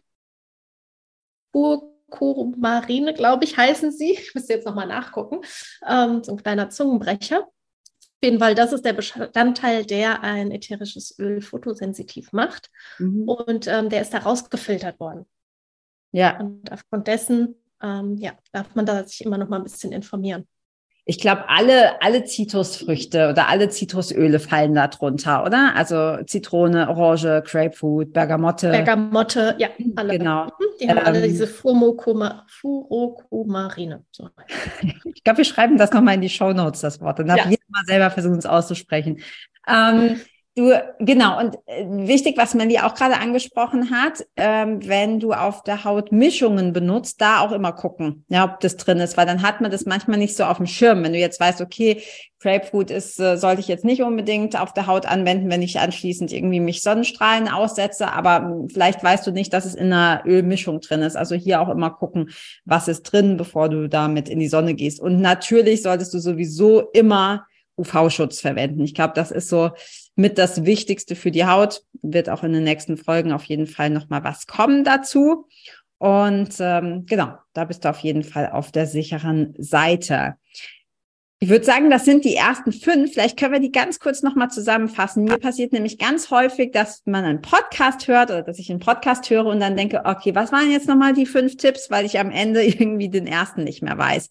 Urkumarine, 1.52 3.14
glaube 3.14 3.44
ich, 3.44 3.56
heißen 3.56 3.92
sie. 3.92 4.12
Ich 4.12 4.34
müsste 4.34 4.54
jetzt 4.54 4.66
nochmal 4.66 4.86
nachgucken. 4.86 5.40
Ähm, 5.86 6.22
so 6.22 6.32
ein 6.32 6.42
kleiner 6.42 6.70
Zungenbrecher. 6.70 7.40
Auf 7.42 8.24
jeden 8.24 8.38
Fall, 8.38 8.54
das 8.54 8.72
ist 8.72 8.84
der 8.84 8.92
Bestandteil, 8.92 9.86
der 9.86 10.22
ein 10.22 10.50
ätherisches 10.50 11.18
Öl 11.18 11.40
fotosensitiv 11.40 12.32
macht. 12.32 12.70
Mhm. 12.98 13.28
Und 13.28 13.66
ähm, 13.66 13.88
der 13.88 14.02
ist 14.02 14.12
da 14.12 14.18
rausgefiltert 14.18 15.00
worden. 15.00 15.26
Ja. 16.12 16.38
Und 16.40 16.70
aufgrund 16.70 17.06
dessen 17.06 17.54
ähm, 17.82 18.16
ja, 18.18 18.32
darf 18.52 18.74
man 18.74 18.84
da 18.84 19.04
sich 19.04 19.24
immer 19.24 19.38
noch 19.38 19.48
mal 19.48 19.56
ein 19.56 19.64
bisschen 19.64 19.92
informieren 19.92 20.46
ich 21.04 21.18
glaube, 21.18 21.48
alle, 21.48 22.00
alle 22.02 22.24
Zitrusfrüchte 22.24 23.28
oder 23.30 23.48
alle 23.48 23.68
Zitrusöle 23.68 24.38
fallen 24.38 24.74
da 24.74 24.86
drunter, 24.88 25.44
oder? 25.44 25.72
Also 25.74 26.18
Zitrone, 26.24 26.88
Orange, 26.88 27.42
Grapefruit, 27.44 28.12
Bergamotte. 28.12 28.70
Bergamotte, 28.70 29.56
ja, 29.58 29.68
alle. 29.96 30.18
Genau. 30.18 30.44
Mhm, 30.44 30.50
die 30.80 30.88
haben 30.88 30.98
ähm, 30.98 31.04
alle 31.04 31.22
diese 31.22 31.46
Furokumarine. 31.46 34.04
So. 34.10 34.28
ich 35.04 35.24
glaube, 35.24 35.38
wir 35.38 35.44
schreiben 35.44 35.78
das 35.78 35.92
nochmal 35.92 36.16
in 36.16 36.20
die 36.20 36.28
Show 36.28 36.52
Notes, 36.52 36.82
das 36.82 37.00
Wort. 37.00 37.18
Dann 37.18 37.28
darf 37.28 37.38
ja. 37.38 37.48
jeder 37.50 37.62
mal 37.68 37.84
selber 37.86 38.10
versuchen, 38.10 38.36
es 38.38 38.46
auszusprechen. 38.46 39.20
Ähm, 39.66 40.20
Du, 40.60 40.78
genau, 40.98 41.38
und 41.40 41.56
äh, 41.64 41.86
wichtig, 41.88 42.36
was 42.36 42.52
Melly 42.52 42.80
auch 42.80 42.94
gerade 42.94 43.18
angesprochen 43.18 43.90
hat, 43.90 44.26
ähm, 44.36 44.86
wenn 44.86 45.18
du 45.18 45.32
auf 45.32 45.62
der 45.62 45.84
Haut 45.84 46.12
Mischungen 46.12 46.74
benutzt, 46.74 47.18
da 47.22 47.40
auch 47.40 47.52
immer 47.52 47.72
gucken, 47.72 48.26
ja, 48.28 48.44
ob 48.44 48.60
das 48.60 48.76
drin 48.76 48.98
ist, 48.98 49.16
weil 49.16 49.24
dann 49.24 49.40
hat 49.40 49.62
man 49.62 49.70
das 49.70 49.86
manchmal 49.86 50.18
nicht 50.18 50.36
so 50.36 50.44
auf 50.44 50.58
dem 50.58 50.66
Schirm. 50.66 51.02
Wenn 51.02 51.14
du 51.14 51.18
jetzt 51.18 51.40
weißt, 51.40 51.62
okay, 51.62 52.02
Grapefruit 52.40 52.90
ist, 52.90 53.18
äh, 53.18 53.38
sollte 53.38 53.62
ich 53.62 53.68
jetzt 53.68 53.86
nicht 53.86 54.02
unbedingt 54.02 54.60
auf 54.60 54.74
der 54.74 54.86
Haut 54.86 55.06
anwenden, 55.06 55.50
wenn 55.50 55.62
ich 55.62 55.80
anschließend 55.80 56.30
irgendwie 56.30 56.60
mich 56.60 56.82
Sonnenstrahlen 56.82 57.48
aussetze, 57.48 58.12
aber 58.12 58.42
hm, 58.42 58.68
vielleicht 58.68 59.02
weißt 59.02 59.26
du 59.26 59.30
nicht, 59.30 59.54
dass 59.54 59.64
es 59.64 59.74
in 59.74 59.90
einer 59.90 60.24
Ölmischung 60.26 60.82
drin 60.82 61.00
ist. 61.00 61.16
Also 61.16 61.36
hier 61.36 61.62
auch 61.62 61.70
immer 61.70 61.88
gucken, 61.88 62.28
was 62.66 62.86
ist 62.86 63.04
drin, 63.04 63.38
bevor 63.38 63.70
du 63.70 63.88
damit 63.88 64.28
in 64.28 64.38
die 64.38 64.48
Sonne 64.48 64.74
gehst. 64.74 65.00
Und 65.00 65.22
natürlich 65.22 65.80
solltest 65.80 66.12
du 66.12 66.18
sowieso 66.18 66.80
immer 66.92 67.46
UV-Schutz 67.80 68.40
verwenden. 68.40 68.82
Ich 68.82 68.94
glaube, 68.94 69.14
das 69.14 69.30
ist 69.30 69.48
so 69.48 69.70
mit 70.14 70.38
das 70.38 70.64
Wichtigste 70.64 71.16
für 71.16 71.30
die 71.30 71.46
Haut. 71.46 71.82
Wird 72.02 72.28
auch 72.28 72.44
in 72.44 72.52
den 72.52 72.64
nächsten 72.64 72.96
Folgen 72.96 73.32
auf 73.32 73.44
jeden 73.44 73.66
Fall 73.66 73.90
nochmal 73.90 74.24
was 74.24 74.46
kommen 74.46 74.84
dazu. 74.84 75.46
Und 75.98 76.54
ähm, 76.60 77.04
genau, 77.06 77.34
da 77.52 77.64
bist 77.64 77.84
du 77.84 77.90
auf 77.90 77.98
jeden 77.98 78.22
Fall 78.22 78.50
auf 78.50 78.72
der 78.72 78.86
sicheren 78.86 79.54
Seite. 79.58 80.36
Ich 81.42 81.48
würde 81.48 81.64
sagen, 81.64 81.88
das 81.88 82.04
sind 82.04 82.26
die 82.26 82.36
ersten 82.36 82.70
fünf. 82.70 83.14
Vielleicht 83.14 83.38
können 83.38 83.54
wir 83.54 83.60
die 83.60 83.72
ganz 83.72 83.98
kurz 83.98 84.22
nochmal 84.22 84.50
zusammenfassen. 84.50 85.24
Mir 85.24 85.38
passiert 85.38 85.72
nämlich 85.72 85.96
ganz 85.96 86.30
häufig, 86.30 86.70
dass 86.70 87.02
man 87.06 87.24
einen 87.24 87.40
Podcast 87.40 88.08
hört 88.08 88.30
oder 88.30 88.42
dass 88.42 88.58
ich 88.58 88.70
einen 88.70 88.80
Podcast 88.80 89.30
höre 89.30 89.46
und 89.46 89.58
dann 89.60 89.74
denke, 89.74 90.02
okay, 90.04 90.34
was 90.34 90.52
waren 90.52 90.70
jetzt 90.70 90.86
nochmal 90.86 91.14
die 91.14 91.24
fünf 91.24 91.56
Tipps, 91.56 91.90
weil 91.90 92.04
ich 92.04 92.18
am 92.18 92.30
Ende 92.30 92.62
irgendwie 92.64 93.08
den 93.08 93.26
ersten 93.26 93.64
nicht 93.64 93.82
mehr 93.82 93.96
weiß. 93.96 94.28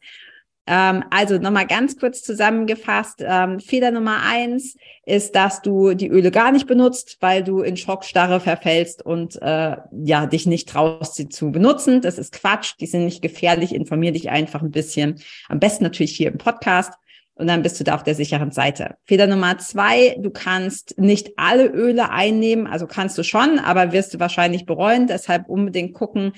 Ähm, 0.71 1.03
also 1.10 1.39
nochmal 1.39 1.65
ganz 1.65 1.97
kurz 1.97 2.21
zusammengefasst. 2.21 3.23
Ähm, 3.25 3.60
Fehler 3.60 3.89
Nummer 3.89 4.21
eins 4.23 4.77
ist, 5.03 5.36
dass 5.36 5.63
du 5.63 5.95
die 5.95 6.10
Öle 6.10 6.29
gar 6.29 6.51
nicht 6.51 6.67
benutzt, 6.67 7.17
weil 7.21 7.43
du 7.43 7.62
in 7.62 7.75
Schockstarre 7.75 8.39
verfällst 8.39 9.03
und 9.03 9.41
äh, 9.41 9.77
ja 10.03 10.27
dich 10.27 10.45
nicht 10.45 10.69
traust, 10.69 11.15
sie 11.15 11.27
zu 11.27 11.51
benutzen. 11.51 12.01
Das 12.01 12.19
ist 12.19 12.34
Quatsch. 12.34 12.75
Die 12.79 12.86
sind 12.86 13.05
nicht 13.05 13.23
gefährlich. 13.23 13.73
Informier 13.73 14.12
dich 14.12 14.29
einfach 14.29 14.62
ein 14.62 14.69
bisschen. 14.69 15.19
Am 15.47 15.60
besten 15.60 15.84
natürlich 15.84 16.15
hier 16.15 16.32
im 16.32 16.38
Podcast 16.38 16.93
und 17.39 17.47
dann 17.47 17.62
bist 17.62 17.80
du 17.80 17.86
da 17.86 17.95
auf 17.95 18.04
der 18.04 18.15
sicheren 18.15 18.52
Seite. 18.52 18.95
Fehler 19.06 19.28
Nummer 19.28 19.58
zwei, 19.58 20.17
du 20.19 20.30
kannst 20.30 20.99
nicht 20.99 21.32
alle 21.38 21.67
Öle 21.67 22.10
einnehmen, 22.12 22.67
also 22.67 22.86
kannst 22.86 23.17
du 23.17 23.23
schon, 23.23 23.60
aber 23.60 23.93
wirst 23.93 24.13
du 24.13 24.19
wahrscheinlich 24.19 24.65
bereuen. 24.65 25.08
Deshalb 25.08 25.47
unbedingt 25.47 25.93
gucken, 25.93 26.34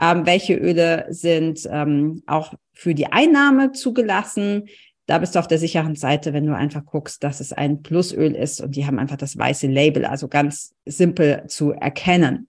ähm, 0.00 0.24
welche 0.24 0.54
Öle 0.54 1.06
sind 1.10 1.68
ähm, 1.70 2.22
auch 2.26 2.54
für 2.72 2.94
die 2.94 3.12
Einnahme 3.12 3.72
zugelassen. 3.72 4.68
Da 5.04 5.18
bist 5.18 5.34
du 5.34 5.38
auf 5.38 5.46
der 5.46 5.58
sicheren 5.58 5.94
Seite, 5.94 6.32
wenn 6.32 6.46
du 6.46 6.56
einfach 6.56 6.86
guckst, 6.86 7.22
dass 7.22 7.40
es 7.40 7.52
ein 7.52 7.82
Plusöl 7.82 8.34
ist 8.34 8.62
und 8.62 8.76
die 8.76 8.86
haben 8.86 8.98
einfach 8.98 9.18
das 9.18 9.36
weiße 9.36 9.66
Label, 9.66 10.06
also 10.06 10.26
ganz 10.26 10.74
simpel 10.86 11.44
zu 11.48 11.72
erkennen. 11.72 12.48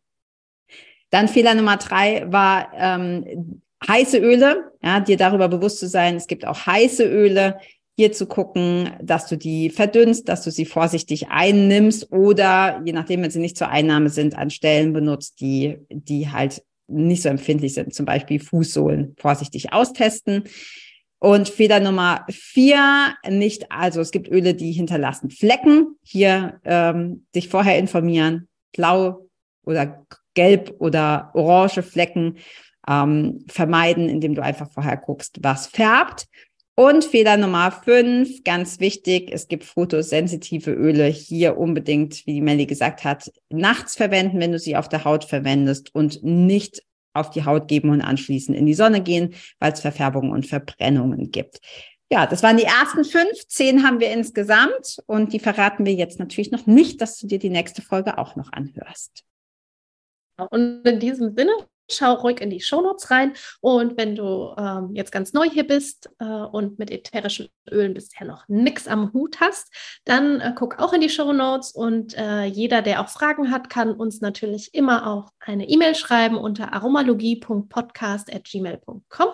Dann 1.09 1.27
Fehler 1.27 1.55
Nummer 1.55 1.75
drei 1.75 2.25
war 2.31 2.71
ähm, 2.73 3.61
heiße 3.85 4.17
Öle, 4.17 4.71
ja, 4.81 4.99
dir 4.99 5.17
darüber 5.17 5.49
bewusst 5.49 5.79
zu 5.79 5.87
sein, 5.87 6.15
es 6.15 6.27
gibt 6.27 6.45
auch 6.45 6.65
heiße 6.65 7.03
Öle, 7.03 7.59
hier 7.97 8.11
zu 8.11 8.27
gucken, 8.27 8.91
dass 9.01 9.27
du 9.27 9.37
die 9.37 9.71
verdünnst, 9.71 10.29
dass 10.29 10.43
du 10.43 10.51
sie 10.51 10.65
vorsichtig 10.65 11.29
einnimmst 11.29 12.11
oder 12.11 12.79
je 12.85 12.93
nachdem, 12.93 13.23
wenn 13.23 13.31
sie 13.31 13.39
nicht 13.39 13.57
zur 13.57 13.69
Einnahme 13.69 14.09
sind, 14.09 14.37
an 14.37 14.51
Stellen 14.51 14.93
benutzt, 14.93 15.41
die, 15.41 15.77
die 15.89 16.29
halt 16.29 16.63
nicht 16.87 17.23
so 17.23 17.29
empfindlich 17.29 17.73
sind, 17.73 17.95
zum 17.95 18.05
Beispiel 18.05 18.39
Fußsohlen 18.39 19.15
vorsichtig 19.17 19.73
austesten. 19.73 20.43
Und 21.19 21.49
Fehler 21.49 21.79
Nummer 21.79 22.27
vier, 22.29 23.15
nicht, 23.27 23.71
also 23.71 23.99
es 23.99 24.11
gibt 24.11 24.27
Öle, 24.27 24.53
die 24.53 24.71
hinterlassen 24.71 25.31
Flecken. 25.31 25.95
Hier 26.03 26.61
ähm, 26.63 27.25
dich 27.33 27.49
vorher 27.49 27.79
informieren, 27.79 28.47
blau 28.73 29.27
oder 29.65 30.05
gelb 30.35 30.75
oder 30.77 31.31
orange 31.33 31.81
Flecken 31.81 32.37
ähm, 32.87 33.43
vermeiden, 33.47 34.07
indem 34.07 34.35
du 34.35 34.43
einfach 34.43 34.71
vorher 34.71 34.97
guckst, 34.97 35.39
was 35.41 35.65
färbt. 35.65 36.27
Und 36.79 37.05
Fehler 37.05 37.37
Nummer 37.37 37.71
fünf, 37.71 38.43
ganz 38.43 38.79
wichtig, 38.79 39.31
es 39.31 39.47
gibt 39.47 39.63
fotosensitive 39.63 40.71
Öle 40.71 41.05
hier 41.05 41.57
unbedingt, 41.57 42.27
wie 42.27 42.33
die 42.33 42.41
Melli 42.41 42.67
gesagt 42.67 43.03
hat, 43.03 43.31
nachts 43.49 43.95
verwenden, 43.95 44.39
wenn 44.39 44.51
du 44.51 44.59
sie 44.59 44.75
auf 44.75 44.87
der 44.87 45.03
Haut 45.03 45.23
verwendest 45.23 45.95
und 45.95 46.23
nicht 46.23 46.83
auf 47.13 47.31
die 47.31 47.45
Haut 47.45 47.67
geben 47.67 47.89
und 47.89 48.01
anschließend 48.01 48.55
in 48.55 48.67
die 48.67 48.75
Sonne 48.75 49.01
gehen, 49.01 49.33
weil 49.57 49.73
es 49.73 49.81
Verfärbungen 49.81 50.31
und 50.31 50.45
Verbrennungen 50.45 51.31
gibt. 51.31 51.61
Ja, 52.11 52.27
das 52.27 52.43
waren 52.43 52.57
die 52.57 52.65
ersten 52.65 53.05
fünf. 53.05 53.47
Zehn 53.47 53.81
haben 53.83 53.99
wir 53.99 54.11
insgesamt 54.11 54.99
und 55.07 55.33
die 55.33 55.39
verraten 55.39 55.83
wir 55.83 55.95
jetzt 55.95 56.19
natürlich 56.19 56.51
noch 56.51 56.67
nicht, 56.67 57.01
dass 57.01 57.17
du 57.17 57.25
dir 57.25 57.39
die 57.39 57.49
nächste 57.49 57.81
Folge 57.81 58.19
auch 58.19 58.35
noch 58.35 58.53
anhörst. 58.53 59.23
Und 60.51 60.87
in 60.87 60.99
diesem 60.99 61.35
Sinne 61.35 61.53
schau 61.89 62.13
ruhig 62.13 62.39
in 62.41 62.49
die 62.49 62.61
Shownotes 62.61 63.11
rein. 63.11 63.33
Und 63.61 63.97
wenn 63.97 64.15
du 64.15 64.55
ähm, 64.57 64.89
jetzt 64.93 65.11
ganz 65.11 65.33
neu 65.33 65.47
hier 65.49 65.67
bist 65.67 66.09
äh, 66.19 66.25
und 66.25 66.79
mit 66.79 66.89
ätherischen 66.91 67.49
Ölen 67.69 67.93
bisher 67.93 68.25
noch 68.25 68.47
nichts 68.47 68.87
am 68.87 69.13
Hut 69.13 69.39
hast, 69.39 69.71
dann 70.05 70.41
äh, 70.41 70.53
guck 70.55 70.79
auch 70.79 70.93
in 70.93 71.01
die 71.01 71.09
Shownotes. 71.09 71.71
Und 71.71 72.17
äh, 72.17 72.45
jeder, 72.45 72.81
der 72.81 73.01
auch 73.01 73.09
Fragen 73.09 73.51
hat, 73.51 73.69
kann 73.69 73.91
uns 73.91 74.21
natürlich 74.21 74.73
immer 74.73 75.05
auch 75.07 75.29
eine 75.39 75.69
E-Mail 75.69 75.93
schreiben 75.95 76.37
unter 76.37 76.73
aromalogie.podcast.gmail.com. 76.73 79.27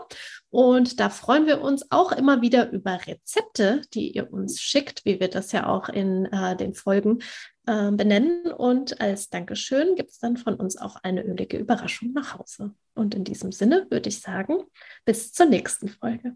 Und 0.50 1.00
da 1.00 1.10
freuen 1.10 1.46
wir 1.48 1.62
uns 1.62 1.90
auch 1.92 2.12
immer 2.12 2.42
wieder 2.42 2.70
über 2.72 3.00
Rezepte, 3.08 3.82
die 3.94 4.12
ihr 4.12 4.32
uns 4.32 4.62
schickt, 4.62 5.04
wie 5.04 5.20
wir 5.20 5.30
das 5.30 5.52
ja 5.52 5.66
auch 5.68 5.90
in 5.90 6.26
äh, 6.26 6.56
den 6.56 6.76
Folgen 6.76 7.20
äh, 7.66 7.92
benennen. 7.92 8.52
Und 8.52 9.00
als 9.02 9.30
Dankeschön 9.30 9.96
gibt 9.96 10.12
es 10.12 10.20
dann 10.20 10.38
von 10.38 10.56
uns 10.56 10.78
auch 10.78 10.98
eine 11.04 11.24
ölige 11.24 11.58
Überraschung 11.58 12.14
nach 12.14 12.38
Hause. 12.38 12.74
Und 12.94 13.16
in 13.16 13.24
diesem 13.24 13.52
Sinne 13.52 13.88
würde 13.90 14.10
ich 14.10 14.20
sagen, 14.20 14.64
bis 15.06 15.32
zur 15.34 15.46
nächsten 15.46 15.88
Folge. 15.88 16.36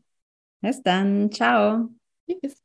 Bis 0.61 0.81
dann. 0.81 1.31
Ciao. 1.31 1.89
Tschüss. 2.29 2.55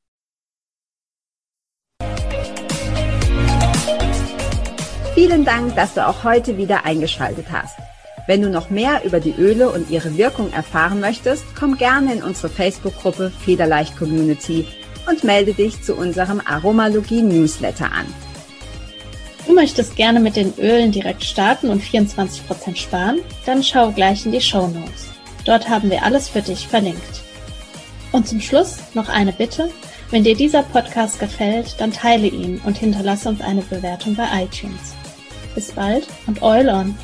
Vielen 5.14 5.44
Dank, 5.44 5.77
dass 5.77 5.94
du 5.94 6.07
auch 6.07 6.25
heute 6.25 6.57
wieder 6.57 6.87
eingeschaltet 6.87 7.46
hast. 7.53 7.79
Wenn 8.27 8.40
du 8.40 8.48
noch 8.48 8.70
mehr 8.70 9.05
über 9.05 9.20
die 9.20 9.35
Öle 9.37 9.70
und 9.70 9.90
ihre 9.90 10.16
Wirkung 10.16 10.53
erfahren 10.53 11.01
möchtest, 11.01 11.44
komm 11.59 11.77
gerne 11.77 12.14
in 12.14 12.22
unsere 12.22 12.48
Facebook-Gruppe 12.48 13.31
Federleicht 13.31 13.96
Community 13.96 14.66
und 15.09 15.25
melde 15.25 15.53
dich 15.53 15.83
zu 15.83 15.96
unserem 15.96 16.40
Aromalogie 16.44 17.22
Newsletter 17.22 17.90
an. 17.92 18.07
Du 19.46 19.55
möchtest 19.55 19.96
gerne 19.96 20.20
mit 20.20 20.37
den 20.37 20.55
Ölen 20.59 20.92
direkt 20.92 21.24
starten 21.24 21.68
und 21.68 21.83
24% 21.83 22.76
sparen? 22.76 23.18
Dann 23.44 23.62
schau 23.62 23.90
gleich 23.90 24.24
in 24.24 24.33
die 24.33 24.40
Show 24.40 24.68
Notes. 24.68 25.11
Dort 25.44 25.68
haben 25.68 25.90
wir 25.90 26.05
alles 26.05 26.28
für 26.28 26.42
dich 26.42 26.68
verlinkt. 26.68 27.22
Und 28.12 28.28
zum 28.28 28.40
Schluss 28.40 28.78
noch 28.94 29.09
eine 29.09 29.33
Bitte. 29.33 29.70
Wenn 30.11 30.24
dir 30.24 30.37
dieser 30.37 30.62
Podcast 30.62 31.18
gefällt, 31.18 31.74
dann 31.78 31.92
teile 31.92 32.28
ihn 32.28 32.61
und 32.64 32.78
hinterlasse 32.78 33.28
uns 33.28 33.40
eine 33.40 33.62
Bewertung 33.62 34.14
bei 34.14 34.44
iTunes. 34.44 34.94
Bis 35.55 35.72
bald 35.72 36.07
und 36.26 36.42
Eul 36.42 36.68
on! 36.68 36.96